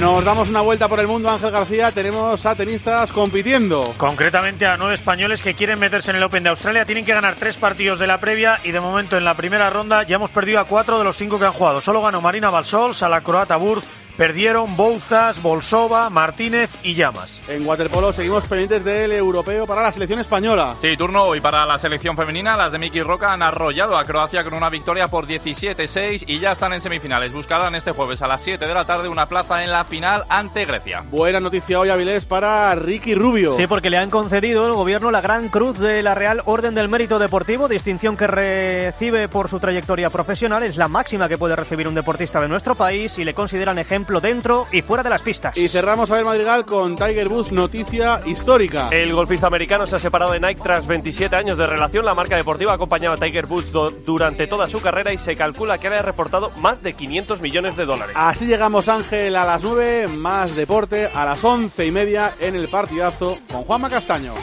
Nos 0.03 0.25
damos 0.25 0.49
una 0.49 0.63
vuelta 0.63 0.89
por 0.89 0.99
el 0.99 1.07
mundo, 1.07 1.31
Ángel 1.31 1.53
García. 1.53 1.93
Tenemos 1.93 2.45
a 2.45 2.57
tenistas 2.57 3.13
compitiendo. 3.13 3.95
Concretamente 3.97 4.67
a 4.67 4.77
nueve 4.77 4.95
españoles 4.95 5.43
que 5.43 5.55
quieren 5.55 5.79
meterse 5.79 6.11
en 6.11 6.17
el 6.17 6.25
Open 6.25 6.43
de 6.43 6.49
Australia. 6.49 6.85
Tienen 6.85 7.05
que 7.05 7.15
ganar 7.15 7.37
tres 7.37 7.57
partidos 7.57 8.01
de 8.01 8.09
la 8.09 8.19
previa 8.19 8.59
y 8.65 8.73
de 8.73 8.81
momento 8.81 9.17
en 9.17 9.25
la 9.25 9.35
primera 9.35 9.71
ronda 9.71 10.03
ya 10.03 10.17
hemos 10.17 10.31
perdido 10.31 10.59
a 10.59 10.65
cuatro 10.65 10.99
de 10.99 11.05
los 11.05 11.17
cinco 11.17 11.39
que 11.39 11.45
han 11.45 11.53
jugado. 11.53 11.81
Solo 11.81 12.03
ganó 12.03 12.21
Marina 12.21 12.51
Balsol, 12.51 12.97
a 13.01 13.09
la 13.09 13.21
croata 13.21 13.55
Burz, 13.55 13.85
Perdieron 14.17 14.77
Bouzas, 14.77 15.43
Bolsova, 15.43 16.11
Martínez 16.11 16.69
y 16.83 16.95
Llamas. 16.95 17.41
En 17.49 17.67
waterpolo 17.67 18.13
seguimos 18.13 18.45
pendientes 18.45 18.85
del 18.85 19.13
europeo 19.13 19.67
para 19.67 19.83
la 19.83 19.91
selección 19.91 20.19
española. 20.19 20.77
Sí, 20.83 20.97
turno 20.99 21.23
hoy 21.25 21.41
para 21.41 21.65
la 21.65 21.79
selección 21.79 22.15
femenina. 22.15 22.57
Las 22.57 22.73
de 22.73 22.79
Miki 22.79 23.01
Roca 23.01 23.33
han 23.33 23.43
arrollado 23.43 23.97
a 23.97 24.05
Croacia 24.05 24.45
con 24.45 24.53
una 24.53 24.69
victoria 24.69 25.09
por 25.09 25.27
17-6 25.27 26.25
y 26.27 26.41
ya 26.41 26.53
están 26.53 26.75
en 26.75 26.83
semifinales. 26.83 27.33
Buscarán 27.33 27.75
este 27.75 27.93
jueves 27.93 28.21
a 28.21 28.27
las 28.27 28.43
7 28.43 28.67
de 28.67 28.75
la 28.75 28.85
tarde 28.85 29.09
una 29.09 29.27
plaza 29.27 29.65
en 29.65 29.73
la 29.73 29.85
final 29.85 30.25
ante 30.29 30.67
Grecia. 30.67 31.05
Buena 31.11 31.41
noticia 31.41 31.81
hoy, 31.81 31.89
Avilés, 31.89 32.27
para 32.27 32.75
Ricky 32.75 33.15
Rubio. 33.15 33.57
Sí, 33.57 33.67
porque 33.67 33.89
le 33.89 33.97
han 33.97 34.11
concedido 34.11 34.67
el 34.67 34.75
gobierno 34.75 35.11
la 35.11 35.23
Gran 35.23 35.49
Cruz 35.49 35.79
de 35.79 36.03
la 36.03 36.15
Real 36.15 36.43
Orden 36.45 36.75
del 36.75 36.89
Mérito 36.89 37.19
Deportivo, 37.19 37.67
distinción 37.67 38.19
que 38.19 38.27
recibe 38.27 39.29
por 39.29 39.49
su 39.49 39.59
trayectoria 39.59 40.11
profesional. 40.11 40.63
Es 40.63 40.77
la 40.77 40.89
máxima 40.89 41.31
que 41.31 41.39
puede 41.39 41.57
recibir 41.57 41.89
un 41.89 41.95
deportista 41.95 42.43
de 42.43 42.49
nuestro 42.49 42.75
país 42.75 43.17
y 43.17 43.25
le 43.25 43.33
consideran 43.33 43.79
ejemplo 43.79 44.02
ejemplo 44.03 44.21
dentro 44.21 44.67
y 44.73 44.83
fuera 44.83 45.05
de 45.05 45.11
las 45.11 45.23
pistas. 45.23 45.57
Y 45.57 45.69
cerramos 45.69 46.11
a 46.11 46.17
ver 46.17 46.25
Madrigal 46.25 46.65
con 46.65 46.97
Tiger 46.97 47.29
Woods, 47.29 47.53
noticia 47.53 48.21
histórica. 48.27 48.89
El 48.91 49.15
golfista 49.15 49.47
americano 49.47 49.87
se 49.87 49.95
ha 49.95 49.99
separado 50.01 50.33
de 50.33 50.41
Nike 50.41 50.61
tras 50.61 50.89
27 50.89 51.37
años 51.37 51.57
de 51.57 51.69
relación. 51.69 52.05
La 52.05 52.15
marca 52.15 52.35
deportiva 52.35 52.73
ha 52.73 52.75
acompañado 52.75 53.15
a 53.15 53.17
Tiger 53.17 53.47
Woods 53.47 53.71
durante 54.05 54.49
toda 54.49 54.67
su 54.67 54.81
carrera 54.81 55.13
y 55.13 55.19
se 55.19 55.37
calcula 55.37 55.79
que 55.79 55.89
le 55.89 55.99
ha 55.99 56.03
reportado 56.03 56.51
más 56.59 56.83
de 56.83 56.95
500 56.95 57.41
millones 57.41 57.77
de 57.77 57.85
dólares. 57.85 58.17
Así 58.19 58.47
llegamos, 58.47 58.89
Ángel, 58.89 59.37
a 59.37 59.45
las 59.45 59.63
9, 59.63 60.09
más 60.09 60.57
deporte, 60.57 61.09
a 61.15 61.25
las 61.25 61.45
11 61.45 61.87
y 61.87 61.93
media 61.93 62.33
en 62.41 62.57
el 62.57 62.67
partidazo 62.67 63.39
con 63.53 63.63
Juanma 63.63 63.89
Castaño. 63.89 64.35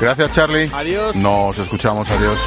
Gracias, 0.00 0.32
Charlie. 0.32 0.68
Adiós. 0.74 1.14
Nos 1.14 1.56
escuchamos, 1.58 2.10
adiós. 2.10 2.40